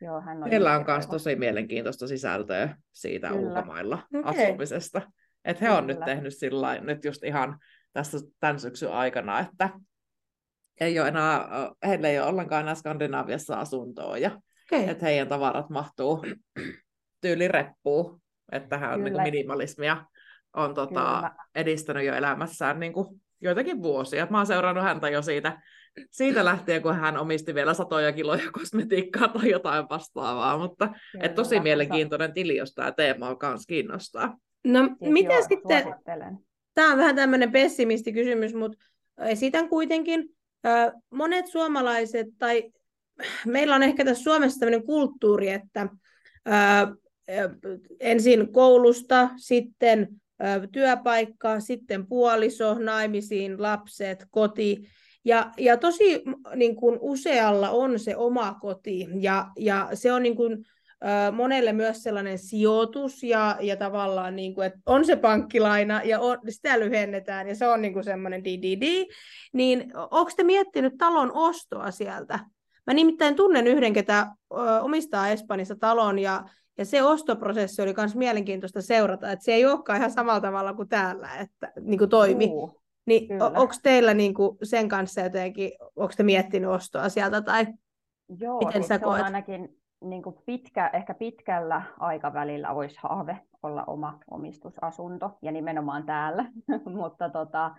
Joo, 0.00 0.20
hän 0.20 0.42
on 0.42 0.50
Heillä 0.50 0.76
on 0.76 0.84
myös 0.86 1.06
tosi 1.06 1.36
mielenkiintoista 1.36 2.06
sisältöä 2.06 2.76
siitä 2.92 3.28
Kyllä. 3.28 3.40
ulkomailla 3.40 3.98
okay. 4.14 4.44
asumisesta. 4.44 5.02
Että 5.44 5.64
he 5.64 5.70
on 5.70 5.86
Kyllä. 5.86 5.94
nyt 5.94 6.04
tehnyt 6.04 6.36
sillä 6.36 6.80
nyt 6.80 7.04
just 7.04 7.24
ihan 7.24 7.58
tässä 7.92 8.18
tämän 8.40 8.60
syksyn 8.60 8.92
aikana, 8.92 9.40
että 9.40 9.70
ei 10.80 11.00
ole 11.00 11.08
enää, 11.08 11.48
heillä 11.86 12.08
ei 12.08 12.18
ole 12.18 12.28
ollenkaan 12.28 12.62
enää 12.62 12.74
Skandinaaviassa 12.74 13.60
asuntoa 13.60 14.18
ja 14.18 14.40
Okay. 14.72 14.90
Että 14.90 15.06
heidän 15.06 15.28
tavarat 15.28 15.70
mahtuu 15.70 16.24
tyyli 17.20 17.48
reppuun. 17.48 18.20
Että 18.52 18.68
tähän 18.68 18.94
on 18.94 19.04
niin 19.04 19.12
kuin 19.12 19.22
minimalismia 19.22 20.04
on 20.56 20.74
tota, 20.74 21.30
edistänyt 21.54 22.04
jo 22.04 22.14
elämässään 22.14 22.80
niin 22.80 22.92
kuin 22.92 23.22
joitakin 23.40 23.82
vuosia. 23.82 24.26
Mä 24.30 24.36
oon 24.36 24.46
seurannut 24.46 24.84
häntä 24.84 25.08
jo 25.08 25.22
siitä, 25.22 25.62
siitä 26.10 26.44
lähtien, 26.44 26.82
kun 26.82 26.96
hän 26.96 27.18
omisti 27.18 27.54
vielä 27.54 27.74
satoja 27.74 28.12
kiloja 28.12 28.52
kosmetiikkaa 28.52 29.28
tai 29.28 29.50
jotain 29.50 29.88
vastaavaa, 29.88 30.58
mutta 30.58 30.88
et 31.20 31.34
tosi 31.34 31.60
mielenkiintoinen 31.60 32.34
tili, 32.34 32.56
jos 32.56 32.74
tämä 32.74 32.92
teema 32.92 33.28
on 33.28 33.36
myös 33.42 33.66
kiinnostaa. 33.66 34.36
No 34.68 34.84
siis 34.86 35.12
miten 35.12 35.34
joo, 35.34 35.46
sitten, 35.48 35.94
tämä 36.74 36.92
on 36.92 36.98
vähän 36.98 37.16
tämmöinen 37.16 37.52
pessimistikysymys, 37.52 38.54
mutta 38.54 38.78
esitän 39.18 39.68
kuitenkin, 39.68 40.28
monet 41.10 41.46
suomalaiset, 41.46 42.26
tai 42.38 42.72
meillä 43.46 43.74
on 43.74 43.82
ehkä 43.82 44.04
tässä 44.04 44.22
Suomessa 44.22 44.60
tämmöinen 44.60 44.86
kulttuuri, 44.86 45.48
että 45.48 45.88
ensin 48.00 48.52
koulusta, 48.52 49.30
sitten 49.36 50.08
työpaikka, 50.72 51.60
sitten 51.60 52.06
puoliso, 52.06 52.74
naimisiin, 52.74 53.62
lapset, 53.62 54.26
koti. 54.30 54.88
Ja, 55.24 55.52
ja 55.58 55.76
tosi 55.76 56.22
niin 56.54 56.76
kuin 56.76 56.98
usealla 57.00 57.70
on 57.70 57.98
se 57.98 58.16
oma 58.16 58.54
koti, 58.60 59.06
ja, 59.20 59.46
ja 59.58 59.88
se 59.94 60.12
on 60.12 60.22
niin 60.22 60.36
kuin, 60.36 60.64
monelle 61.32 61.72
myös 61.72 62.02
sellainen 62.02 62.38
sijoitus, 62.38 63.22
ja, 63.22 63.56
ja 63.60 63.76
tavallaan, 63.76 64.36
niin 64.36 64.54
kuin, 64.54 64.66
että 64.66 64.78
on 64.86 65.04
se 65.04 65.16
pankkilaina, 65.16 66.00
ja 66.04 66.20
on, 66.20 66.38
sitä 66.48 66.80
lyhennetään, 66.80 67.48
ja 67.48 67.54
se 67.54 67.68
on 67.68 67.82
niin 67.82 67.92
kuin 67.92 68.04
semmoinen 68.04 68.44
DDD. 68.44 69.06
Niin 69.52 69.92
onko 69.94 70.30
te 70.36 70.44
miettinyt 70.44 70.94
talon 70.98 71.32
ostoa 71.34 71.90
sieltä? 71.90 72.38
Mä 72.86 72.94
nimittäin 72.94 73.36
tunnen 73.36 73.66
yhden, 73.66 73.92
ketä 73.92 74.26
omistaa 74.82 75.28
Espanjassa 75.28 75.76
talon, 75.76 76.18
ja, 76.18 76.44
ja 76.78 76.84
se 76.84 77.02
ostoprosessi 77.02 77.82
oli 77.82 77.94
myös 77.96 78.16
mielenkiintoista 78.16 78.82
seurata, 78.82 79.32
että 79.32 79.44
se 79.44 79.52
ei 79.52 79.66
olekaan 79.66 79.98
ihan 79.98 80.10
samalla 80.10 80.40
tavalla 80.40 80.74
kuin 80.74 80.88
täällä, 80.88 81.28
että 81.36 81.72
niin 81.80 81.98
kuin 81.98 82.10
toimi. 82.10 82.48
Uh, 82.52 82.82
niin 83.06 83.42
onko 83.42 83.74
teillä 83.82 84.14
niin 84.14 84.34
kuin 84.34 84.58
sen 84.62 84.88
kanssa 84.88 85.20
jotenkin, 85.20 85.72
onko 85.96 86.12
te 86.16 86.22
miettinyt 86.22 86.70
ostoa 86.70 87.08
sieltä 87.08 87.42
tai 87.42 87.66
Joo, 88.38 88.58
miten 88.58 88.84
sä 88.84 88.98
koet? 88.98 89.22
ainakin 89.22 89.78
niin 90.00 90.22
kuin 90.22 90.36
pitkä, 90.46 90.90
ehkä 90.92 91.14
pitkällä 91.14 91.82
aikavälillä 91.98 92.70
olisi 92.70 92.98
haave 93.02 93.38
olla 93.62 93.84
oma 93.86 94.18
omistusasunto 94.30 95.38
ja 95.42 95.52
nimenomaan 95.52 96.06
täällä, 96.06 96.44
mutta 97.00 97.30
tota, 97.30 97.74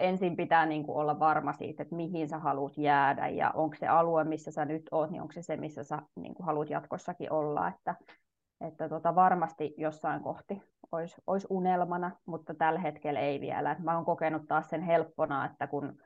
ensin 0.00 0.36
pitää 0.36 0.66
niin 0.66 0.84
kuin 0.84 0.96
olla 0.96 1.18
varma 1.18 1.52
siitä, 1.52 1.82
että 1.82 1.96
mihin 1.96 2.28
sä 2.28 2.38
haluat 2.38 2.78
jäädä 2.78 3.28
ja 3.28 3.50
onko 3.50 3.76
se 3.76 3.86
alue, 3.86 4.24
missä 4.24 4.50
sä 4.50 4.64
nyt 4.64 4.82
oot, 4.90 5.10
niin 5.10 5.22
onko 5.22 5.32
se 5.32 5.42
se, 5.42 5.56
missä 5.56 5.84
sä 5.84 5.98
niin 6.16 6.34
kuin 6.34 6.46
haluat 6.46 6.70
jatkossakin 6.70 7.32
olla, 7.32 7.68
että 7.68 7.94
että 8.60 8.88
tota, 8.88 9.14
varmasti 9.14 9.74
jossain 9.76 10.22
kohti 10.22 10.62
olisi, 10.92 11.16
olisi 11.26 11.46
unelmana, 11.50 12.10
mutta 12.26 12.54
tällä 12.54 12.80
hetkellä 12.80 13.20
ei 13.20 13.40
vielä. 13.40 13.76
Mä 13.78 13.94
oon 13.94 14.04
kokenut 14.04 14.42
taas 14.48 14.70
sen 14.70 14.82
helppona, 14.82 15.44
että 15.44 15.66
kun 15.66 15.98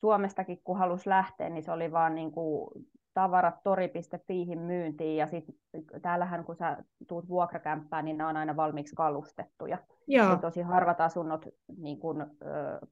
Suomestakin 0.00 0.60
kun 0.64 0.78
halusi 0.78 1.08
lähteä, 1.08 1.48
niin 1.48 1.64
se 1.64 1.72
oli 1.72 1.92
vaan 1.92 2.14
niin 2.14 2.32
kuin 2.32 2.70
tavarat 3.14 3.62
tori.fiihin 3.62 4.58
myyntiin 4.58 5.16
ja 5.16 5.26
sitten 5.26 5.54
täällähän 6.02 6.44
kun 6.44 6.56
sä 6.56 6.76
tuut 7.08 7.28
vuokrakämppään, 7.28 8.04
niin 8.04 8.18
ne 8.18 8.24
on 8.24 8.36
aina 8.36 8.56
valmiiksi 8.56 8.94
kalustettuja. 8.96 9.78
Joo. 10.06 10.30
Ja 10.30 10.36
tosi 10.36 10.62
harvat 10.62 11.00
asunnot 11.00 11.46
niin 11.78 11.98
kun, 11.98 12.20
ö, 12.20 12.26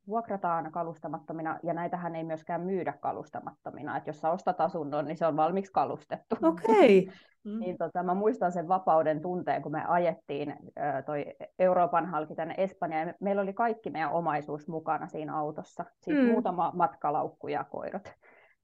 vuokrataan 0.08 0.72
kalustamattomina 0.72 1.58
ja 1.62 1.74
näitähän 1.74 2.16
ei 2.16 2.24
myöskään 2.24 2.60
myydä 2.60 2.92
kalustamattomina. 2.92 3.96
Et 3.96 4.06
jos 4.06 4.20
sä 4.20 4.30
ostat 4.30 4.60
asunnon, 4.60 5.04
niin 5.04 5.16
se 5.16 5.26
on 5.26 5.36
valmiiksi 5.36 5.72
kalustettu. 5.72 6.36
Okei. 6.42 6.98
Okay. 6.98 7.14
Mm. 7.44 7.58
niin 7.58 7.78
tota, 7.78 8.02
mä 8.02 8.14
muistan 8.14 8.52
sen 8.52 8.68
vapauden 8.68 9.22
tunteen, 9.22 9.62
kun 9.62 9.72
me 9.72 9.84
ajettiin 9.88 10.50
ö, 10.50 11.02
toi 11.02 11.26
Euroopan 11.58 12.06
halki 12.06 12.34
tänne 12.34 12.54
Espanjaan. 12.58 13.08
Ja 13.08 13.14
meillä 13.20 13.42
oli 13.42 13.52
kaikki 13.52 13.90
meidän 13.90 14.12
omaisuus 14.12 14.68
mukana 14.68 15.08
siinä 15.08 15.36
autossa. 15.36 15.84
Siis 16.00 16.18
mm. 16.18 16.24
muutama 16.24 16.72
matkalaukku 16.74 17.48
ja 17.48 17.64
koirat 17.64 18.14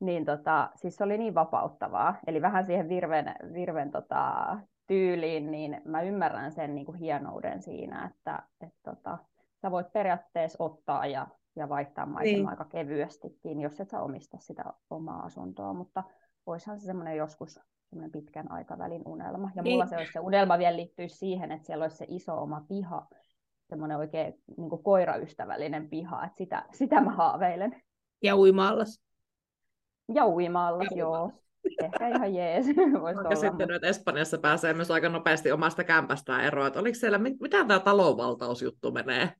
niin 0.01 0.25
tota, 0.25 0.71
siis 0.75 0.97
se 0.97 1.05
oli 1.05 1.19
niin 1.19 1.35
vapauttavaa. 1.35 2.19
Eli 2.27 2.43
vähän 2.43 2.67
siihen 2.67 2.89
virven, 2.89 3.35
virven 3.53 3.91
tota, 3.91 4.59
tyyliin, 4.87 5.51
niin 5.51 5.81
mä 5.85 6.03
ymmärrän 6.03 6.53
sen 6.53 6.75
niin 6.75 6.87
kuin 6.87 6.99
hienouden 6.99 7.63
siinä, 7.63 8.11
että 8.15 8.43
et, 8.61 8.75
tota, 8.83 9.19
sä 9.63 9.71
voit 9.71 9.93
periaatteessa 9.93 10.65
ottaa 10.65 11.07
ja, 11.07 11.27
ja 11.57 11.69
vaihtaa 11.69 12.07
maisemaa 12.07 12.37
niin. 12.37 12.49
aika 12.49 12.65
kevyestikin, 12.65 13.61
jos 13.61 13.81
et 13.81 13.91
sä 13.91 14.01
omista 14.01 14.39
sitä 14.41 14.65
omaa 14.91 15.23
asuntoa, 15.23 15.75
mutta 15.75 16.05
voisihan 16.47 16.81
se 16.81 16.87
semmoinen 16.87 17.17
joskus 17.17 17.61
semmoinen 17.91 18.13
pitkän 18.13 18.53
aikavälin 18.53 19.03
unelma. 19.07 19.51
Ja 19.55 19.63
mulla 19.63 19.85
niin. 19.85 19.91
se 19.91 19.97
olisi 19.97 20.13
se 20.13 20.21
unelma 20.21 20.59
vielä 20.59 20.77
liittyisi 20.77 21.17
siihen, 21.17 21.53
että 21.53 21.67
siellä 21.67 21.85
olisi 21.85 21.97
se 21.97 22.07
iso 22.09 22.43
oma 22.43 22.65
piha, 22.69 23.07
semmoinen 23.69 23.97
oikein 23.97 24.35
niin 24.57 24.71
kuin 24.71 24.83
koiraystävällinen 24.83 25.89
piha, 25.89 26.25
että 26.25 26.39
sitä, 26.39 26.65
sitä 26.73 27.01
mä 27.01 27.11
haaveilen. 27.11 27.83
Ja 28.23 28.37
uimaallas. 28.37 29.08
Ja 30.15 30.27
uimalla, 30.27 30.85
joo. 30.95 31.33
Ehkä 31.83 32.09
ihan 32.09 32.35
jees. 32.35 32.67
Voisi 33.03 33.21
olla, 33.21 33.35
sitten 33.35 33.71
että 33.71 33.89
Espanjassa 33.89 34.39
pääsee 34.39 34.75
myös 34.75 34.91
aika 34.91 35.09
nopeasti 35.09 35.53
omasta 35.53 35.85
kämpästään 35.85 36.45
eroon. 36.45 36.67
Että 36.67 36.81
oliko 36.81 36.95
siellä, 36.95 37.19
mitä 37.19 37.65
tämä 37.65 37.81
talonvaltausjuttu 37.81 38.91
menee? 38.93 39.33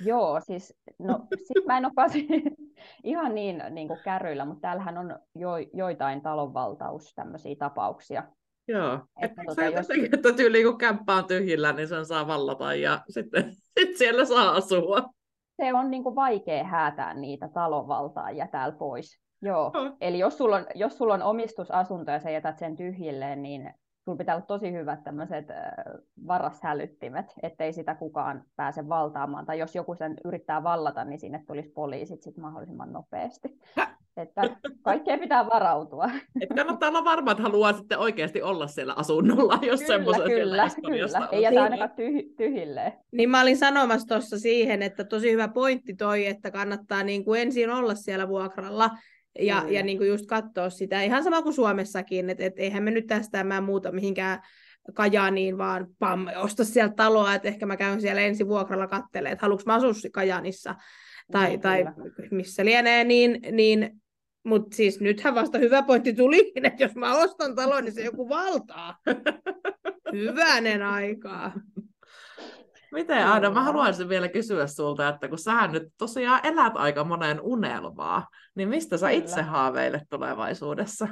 Joo, 0.00 0.40
siis 0.40 0.74
no, 0.98 1.26
sit 1.36 1.66
mä 1.66 1.78
en 1.78 1.84
ole 1.84 1.92
ihan 3.04 3.34
niin, 3.34 3.62
niin 3.70 3.88
kuin 3.88 4.00
kärryillä, 4.04 4.44
mutta 4.44 4.60
täällähän 4.60 4.98
on 4.98 5.18
jo, 5.34 5.50
joitain 5.72 6.20
talonvaltaus 6.22 7.14
tämmöisiä 7.14 7.56
tapauksia. 7.58 8.24
Joo, 8.68 9.00
että, 9.22 9.42
tota, 9.46 9.64
jos... 9.64 9.86
että 10.12 10.32
tyyli 10.32 10.64
kun 10.64 10.78
kämppä 10.78 11.14
on 11.14 11.24
tyhjillä, 11.24 11.72
niin 11.72 11.88
sen 11.88 12.06
saa 12.06 12.26
vallata 12.26 12.74
ja 12.74 13.00
sitten 13.08 13.44
sit 13.80 13.96
siellä 13.96 14.24
saa 14.24 14.50
asua. 14.50 15.10
Se 15.62 15.74
on 15.74 15.90
niin 15.90 16.02
kuin 16.02 16.14
vaikea 16.14 16.64
häätää 16.64 17.14
niitä 17.14 17.48
talonvaltaajia 17.48 18.46
täällä 18.46 18.76
pois. 18.76 19.20
Joo, 19.42 19.66
oh. 19.66 19.96
eli 20.00 20.18
jos 20.18 20.38
sulla, 20.38 20.56
on, 20.56 20.66
jos 20.74 20.98
sulla 20.98 21.14
on 21.14 21.22
omistusasunto 21.22 22.10
ja 22.10 22.20
sä 22.20 22.30
jätät 22.30 22.58
sen 22.58 22.76
tyhjilleen, 22.76 23.42
niin 23.42 23.74
sulla 24.04 24.18
pitää 24.18 24.34
olla 24.34 24.46
tosi 24.46 24.72
hyvät 24.72 25.04
tämmöiset 25.04 25.46
varashälyttimet, 26.26 27.26
ettei 27.42 27.72
sitä 27.72 27.94
kukaan 27.94 28.44
pääse 28.56 28.88
valtaamaan. 28.88 29.46
Tai 29.46 29.58
jos 29.58 29.74
joku 29.74 29.94
sen 29.94 30.16
yrittää 30.24 30.62
vallata, 30.62 31.04
niin 31.04 31.20
sinne 31.20 31.44
tulisi 31.46 31.68
poliisit 31.68 32.22
sit 32.22 32.36
mahdollisimman 32.36 32.92
nopeasti. 32.92 33.48
Että 34.16 34.42
kaikkea 34.82 35.18
pitää 35.18 35.46
varautua. 35.46 36.10
Et 36.40 36.48
kannattaa 36.56 36.88
olla 36.88 37.04
varma, 37.04 37.30
että 37.30 37.42
haluaa 37.42 37.72
sitten 37.72 37.98
oikeasti 37.98 38.42
olla 38.42 38.66
siellä 38.66 38.94
asunnolla, 38.96 39.58
jos 39.62 39.80
semmoisen 39.80 40.22
kyllä, 40.22 40.66
kyllä. 40.86 41.28
Ei 41.32 41.42
jätä 41.42 41.62
ainakaan 41.62 41.90
tyh- 41.90 42.34
tyhjilleen. 42.36 42.92
Niin 43.12 43.30
mä 43.30 43.42
olin 43.42 43.56
sanomassa 43.56 44.06
tuossa 44.06 44.38
siihen, 44.38 44.82
että 44.82 45.04
tosi 45.04 45.32
hyvä 45.32 45.48
pointti 45.48 45.94
toi, 45.94 46.26
että 46.26 46.50
kannattaa 46.50 47.02
niin 47.02 47.24
kuin 47.24 47.42
ensin 47.42 47.70
olla 47.70 47.94
siellä 47.94 48.28
vuokralla, 48.28 48.90
ja, 49.38 49.60
mm. 49.60 49.72
ja 49.72 49.82
niin 49.82 49.98
kuin 49.98 50.08
just 50.08 50.26
katsoa 50.26 50.70
sitä, 50.70 51.02
ihan 51.02 51.24
sama 51.24 51.42
kuin 51.42 51.54
Suomessakin, 51.54 52.30
että 52.30 52.44
et 52.44 52.54
eihän 52.56 52.82
me 52.82 52.90
nyt 52.90 53.06
tästä 53.06 53.44
mä 53.44 53.60
muuta 53.60 53.92
mihinkään 53.92 54.42
Kajaaniin, 54.94 55.58
vaan 55.58 55.86
pam, 55.98 56.26
osta 56.36 56.64
sieltä 56.64 56.94
taloa, 56.94 57.34
että 57.34 57.48
ehkä 57.48 57.66
mä 57.66 57.76
käyn 57.76 58.00
siellä 58.00 58.20
ensi 58.20 58.48
vuokralla 58.48 58.86
kattelemaan, 58.86 59.32
että 59.32 59.42
haluanko 59.42 59.62
mä 59.66 59.74
asua 59.74 60.10
Kajaanissa 60.12 60.74
tai, 61.32 61.56
no, 61.56 61.62
tai 61.62 61.84
missä 62.30 62.64
lienee, 62.64 63.04
niin, 63.04 63.40
niin 63.52 64.00
mutta 64.44 64.76
siis 64.76 65.00
nythän 65.00 65.34
vasta 65.34 65.58
hyvä 65.58 65.82
pointti 65.82 66.12
tuli, 66.12 66.52
että 66.62 66.82
jos 66.82 66.94
mä 66.94 67.16
ostan 67.16 67.54
talon, 67.54 67.84
niin 67.84 67.94
se 67.94 68.02
joku 68.02 68.28
valtaa. 68.28 68.98
Hyvänen 70.12 70.82
aikaa. 70.82 71.52
Miten 72.92 73.26
Aada, 73.26 73.50
mä 73.50 73.62
haluaisin 73.62 74.08
vielä 74.08 74.28
kysyä 74.28 74.66
sulta, 74.66 75.08
että 75.08 75.28
kun 75.28 75.38
sä 75.38 75.66
nyt 75.66 75.92
tosiaan 75.98 76.40
elät 76.42 76.72
aika 76.76 77.04
monen 77.04 77.40
unelmaa, 77.40 78.26
niin 78.54 78.68
mistä 78.68 78.96
sä 78.96 79.06
Kyllä. 79.06 79.18
itse 79.18 79.42
haaveilet 79.42 80.02
tulevaisuudessa? 80.10 81.08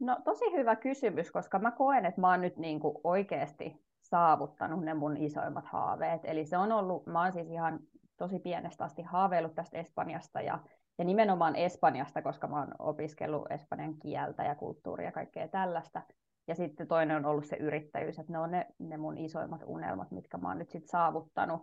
No 0.00 0.20
tosi 0.24 0.44
hyvä 0.52 0.76
kysymys, 0.76 1.30
koska 1.30 1.58
mä 1.58 1.70
koen, 1.70 2.06
että 2.06 2.20
mä 2.20 2.30
oon 2.30 2.40
nyt 2.40 2.56
niin 2.56 2.80
kuin 2.80 2.96
oikeasti 3.04 3.84
saavuttanut 4.00 4.84
ne 4.84 4.94
mun 4.94 5.16
isoimmat 5.16 5.64
haaveet. 5.66 6.20
Eli 6.24 6.46
se 6.46 6.56
on 6.56 6.72
ollut, 6.72 7.06
mä 7.06 7.22
oon 7.22 7.32
siis 7.32 7.50
ihan 7.50 7.78
tosi 8.16 8.38
pienestä 8.38 8.84
asti 8.84 9.02
haaveillut 9.02 9.54
tästä 9.54 9.78
Espanjasta 9.78 10.40
ja, 10.40 10.58
ja 10.98 11.04
nimenomaan 11.04 11.56
Espanjasta, 11.56 12.22
koska 12.22 12.46
mä 12.46 12.58
oon 12.58 12.74
opiskellut 12.78 13.50
espanjan 13.50 13.94
kieltä 13.98 14.44
ja 14.44 14.54
kulttuuria 14.54 15.06
ja 15.06 15.12
kaikkea 15.12 15.48
tällaista. 15.48 16.02
Ja 16.46 16.54
sitten 16.54 16.88
toinen 16.88 17.16
on 17.16 17.26
ollut 17.26 17.46
se 17.46 17.56
yrittäjyys, 17.56 18.18
että 18.18 18.32
ne 18.32 18.38
on 18.38 18.50
ne, 18.50 18.66
ne 18.78 18.96
mun 18.96 19.18
isoimmat 19.18 19.60
unelmat, 19.66 20.10
mitkä 20.10 20.38
mä 20.38 20.48
oon 20.48 20.58
nyt 20.58 20.70
sitten 20.70 20.88
saavuttanut. 20.88 21.62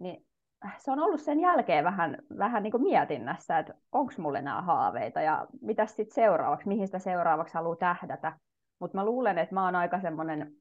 Niin 0.00 0.26
äh, 0.66 0.76
se 0.78 0.90
on 0.90 0.98
ollut 0.98 1.20
sen 1.20 1.40
jälkeen 1.40 1.84
vähän, 1.84 2.18
vähän 2.38 2.62
niin 2.62 2.70
kuin 2.70 2.82
mietinnässä, 2.82 3.58
että 3.58 3.74
onko 3.92 4.12
mulle 4.18 4.42
nämä 4.42 4.62
haaveita 4.62 5.20
ja 5.20 5.46
mitä 5.60 5.86
sitten 5.86 6.14
seuraavaksi, 6.14 6.68
mihin 6.68 6.88
sitä 6.88 6.98
seuraavaksi 6.98 7.54
haluaa 7.54 7.76
tähdätä. 7.76 8.38
Mutta 8.78 8.98
mä 8.98 9.04
luulen, 9.04 9.38
että 9.38 9.54
mä 9.54 9.64
oon 9.64 9.76
aika 9.76 10.00
semmoinen 10.00 10.52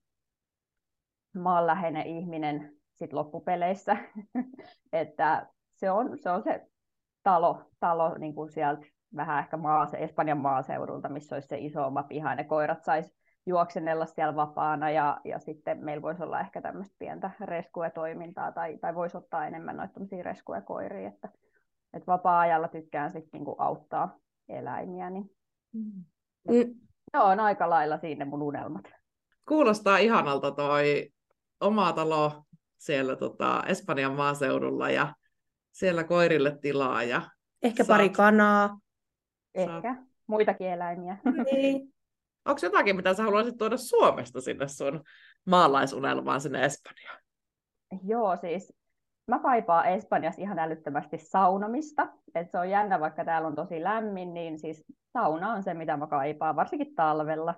maanläheinen 1.35 2.07
ihminen 2.07 2.77
sit 2.93 3.13
loppupeleissä, 3.13 3.97
että 4.93 5.47
se 5.75 5.91
on, 5.91 6.17
se 6.17 6.29
on 6.29 6.43
se 6.43 6.67
talo, 7.23 7.61
talo 7.79 8.17
niin 8.17 8.35
kuin 8.35 8.51
sieltä 8.51 8.87
vähän 9.15 9.39
ehkä 9.39 9.57
maase, 9.57 9.97
Espanjan 9.97 10.37
maaseudulta, 10.37 11.09
missä 11.09 11.35
olisi 11.35 11.47
se 11.47 11.57
iso 11.57 11.87
oma 11.87 12.03
piha, 12.03 12.35
ne 12.35 12.43
koirat 12.43 12.83
sais 12.83 13.16
juoksennella 13.47 14.05
siellä 14.05 14.35
vapaana 14.35 14.89
ja, 14.89 15.21
ja 15.25 15.39
sitten 15.39 15.85
meillä 15.85 16.01
voisi 16.01 16.23
olla 16.23 16.39
ehkä 16.39 16.61
tämmöistä 16.61 16.95
pientä 16.99 17.31
rescue-toimintaa 17.41 18.51
tai, 18.51 18.77
tai 18.77 18.95
voisi 18.95 19.17
ottaa 19.17 19.47
enemmän 19.47 19.77
noita 19.77 19.99
rescue-koiria, 20.21 21.07
että, 21.07 21.29
että 21.93 22.07
vapaa-ajalla 22.07 22.67
tykkään 22.67 23.11
sitten 23.11 23.29
niinku 23.33 23.55
auttaa 23.57 24.17
eläimiä, 24.49 25.09
niin 25.09 25.31
mm. 25.73 26.03
ne 27.13 27.19
on 27.19 27.39
aika 27.39 27.69
lailla 27.69 27.97
siinä 27.97 28.25
mun 28.25 28.41
unelmat. 28.41 28.83
Kuulostaa 29.47 29.97
ihanalta 29.97 30.51
toi 30.51 31.09
oma 31.61 31.93
talo 31.93 32.43
siellä 32.77 33.15
tota, 33.15 33.63
Espanjan 33.67 34.13
maaseudulla 34.13 34.89
ja 34.89 35.15
siellä 35.71 36.03
koirille 36.03 36.57
tilaa. 36.61 37.03
Ja 37.03 37.21
Ehkä 37.63 37.83
saat... 37.83 37.97
pari 37.97 38.09
kanaa. 38.09 38.79
Ehkä. 39.55 39.81
Saat... 39.81 40.07
Muitakin 40.27 40.67
eläimiä. 40.67 41.17
Niin. 41.51 41.93
Onko 42.47 42.59
jotakin, 42.63 42.95
mitä 42.95 43.13
sä 43.13 43.23
haluaisit 43.23 43.57
tuoda 43.57 43.77
Suomesta 43.77 44.41
sinne 44.41 44.67
sun 44.67 45.03
maalaisunelmaan 45.45 46.41
sinne 46.41 46.65
Espanjaan? 46.65 47.19
Joo, 48.03 48.37
siis 48.37 48.73
mä 49.27 49.39
kaipaan 49.39 49.85
Espanjassa 49.85 50.41
ihan 50.41 50.59
älyttömästi 50.59 51.17
saunomista. 51.17 52.07
Et 52.35 52.51
se 52.51 52.59
on 52.59 52.69
jännä, 52.69 52.99
vaikka 52.99 53.25
täällä 53.25 53.47
on 53.47 53.55
tosi 53.55 53.83
lämmin, 53.83 54.33
niin 54.33 54.59
siis 54.59 54.83
sauna 55.13 55.51
on 55.51 55.63
se, 55.63 55.73
mitä 55.73 55.97
mä 55.97 56.07
kaipaan, 56.07 56.55
varsinkin 56.55 56.95
talvella. 56.95 57.55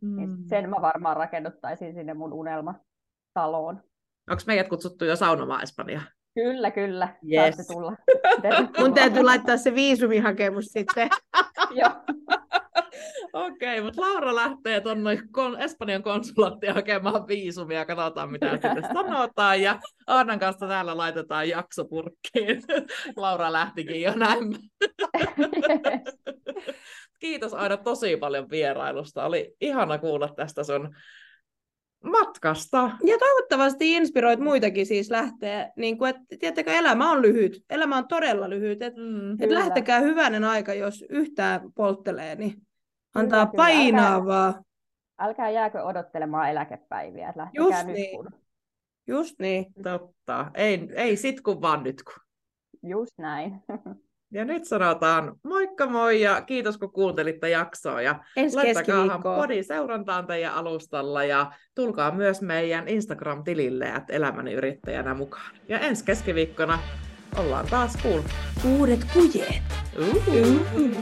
Niin 0.00 0.12
mm. 0.12 0.16
Niin 0.16 0.48
sen 0.48 0.70
mä 0.70 0.76
varmaan 0.80 1.16
rakennuttaisin 1.16 1.94
sinne 1.94 2.14
mun 2.14 2.32
unelmataloon. 2.32 3.82
Onko 4.30 4.42
meidät 4.46 4.68
kutsuttu 4.68 5.04
jo 5.04 5.16
saunomaan 5.16 5.62
Espanjaan? 5.62 6.06
Kyllä, 6.34 6.70
kyllä. 6.70 7.16
Yes. 7.32 7.66
tulla. 7.66 7.96
Mun 8.80 8.94
täytyy 8.94 9.22
laittaa 9.30 9.56
se 9.56 9.74
viisumihakemus 9.74 10.64
sitten. 10.64 11.10
Joo. 11.70 11.90
Okei, 13.32 13.78
okay, 13.78 13.84
mutta 13.84 14.00
Laura 14.00 14.34
lähtee 14.34 14.80
tuonne 14.80 15.14
kon- 15.14 15.62
Espanjan 15.62 16.02
konsulaattiin 16.02 16.74
hakemaan 16.74 17.28
viisumia, 17.28 17.84
katsotaan 17.84 18.30
mitä 18.30 18.50
sitten 18.50 18.84
sanotaan, 18.92 19.62
ja 19.62 19.80
Annan 20.06 20.38
kanssa 20.38 20.68
täällä 20.68 20.96
laitetaan 20.96 21.48
jaksopurkkiin. 21.48 22.62
Laura 23.16 23.52
lähtikin 23.52 24.02
jo 24.02 24.14
näin. 24.14 24.42
Kiitos 27.20 27.54
aina 27.54 27.76
tosi 27.76 28.16
paljon 28.16 28.50
vierailusta. 28.50 29.24
Oli 29.24 29.54
ihana 29.60 29.98
kuulla 29.98 30.28
tästä 30.36 30.64
sun 30.64 30.94
matkasta. 32.04 32.90
Ja 33.04 33.18
toivottavasti 33.18 33.92
inspiroit 33.92 34.40
muitakin 34.40 34.86
siis 34.86 35.10
lähteä, 35.10 35.72
niin 35.76 35.98
kuin, 35.98 36.08
että 36.10 36.22
tiettäkö, 36.40 36.72
elämä 36.72 37.10
on 37.10 37.22
lyhyt. 37.22 37.64
Elämä 37.70 37.96
on 37.96 38.08
todella 38.08 38.50
lyhyt. 38.50 38.82
Että 38.82 39.00
mm, 39.00 39.42
et 39.42 39.50
lähtekää 39.50 40.00
hyvänen 40.00 40.44
aika, 40.44 40.74
jos 40.74 41.04
yhtään 41.10 41.60
polttelee, 41.74 42.34
niin 42.34 42.54
antaa 43.14 43.46
kyllä, 43.46 43.56
painaa 43.56 44.14
älkää, 44.14 44.26
vaan. 44.26 44.64
Älkää 45.18 45.50
jääkö 45.50 45.82
odottelemaan 45.82 46.50
eläkepäiviä, 46.50 47.28
että 47.28 47.40
lähtekää 47.40 47.64
Just 47.64 47.86
nyt 47.86 47.96
niin. 47.96 48.16
kun. 48.16 48.30
Just 49.06 49.34
niin. 49.38 49.66
Totta. 49.82 50.50
Ei, 50.54 50.88
ei 50.94 51.16
sit 51.16 51.40
kun 51.40 51.60
vaan 51.60 51.82
nyt 51.82 52.02
kun. 52.02 52.22
Just 52.82 53.18
näin. 53.18 53.62
Ja 54.32 54.44
nyt 54.44 54.64
sanotaan 54.64 55.36
moikka 55.44 55.86
moi 55.86 56.20
ja 56.20 56.42
kiitos 56.42 56.78
kun 56.78 56.92
kuuntelitte 56.92 57.48
jaksoa. 57.48 58.02
Ja 58.02 58.24
Ensi 58.36 58.56
laittakaa 58.56 59.18
podi 59.18 59.62
seurantaan 59.62 60.26
teidän 60.26 60.54
alustalla 60.54 61.24
ja 61.24 61.52
tulkaa 61.74 62.10
myös 62.10 62.42
meidän 62.42 62.88
Instagram-tilille, 62.88 63.84
että 63.84 64.12
elämäni 64.12 64.52
yrittäjänä 64.52 65.14
mukaan. 65.14 65.56
Ja 65.68 65.78
ensi 65.78 66.04
keskiviikkona 66.04 66.78
ollaan 67.38 67.66
taas 67.70 67.96
kuulla. 68.02 68.24
Uudet 68.78 69.00
kujet. 69.12 69.62
Uh-huh. 69.98 70.28
Uh-huh. 70.74 70.96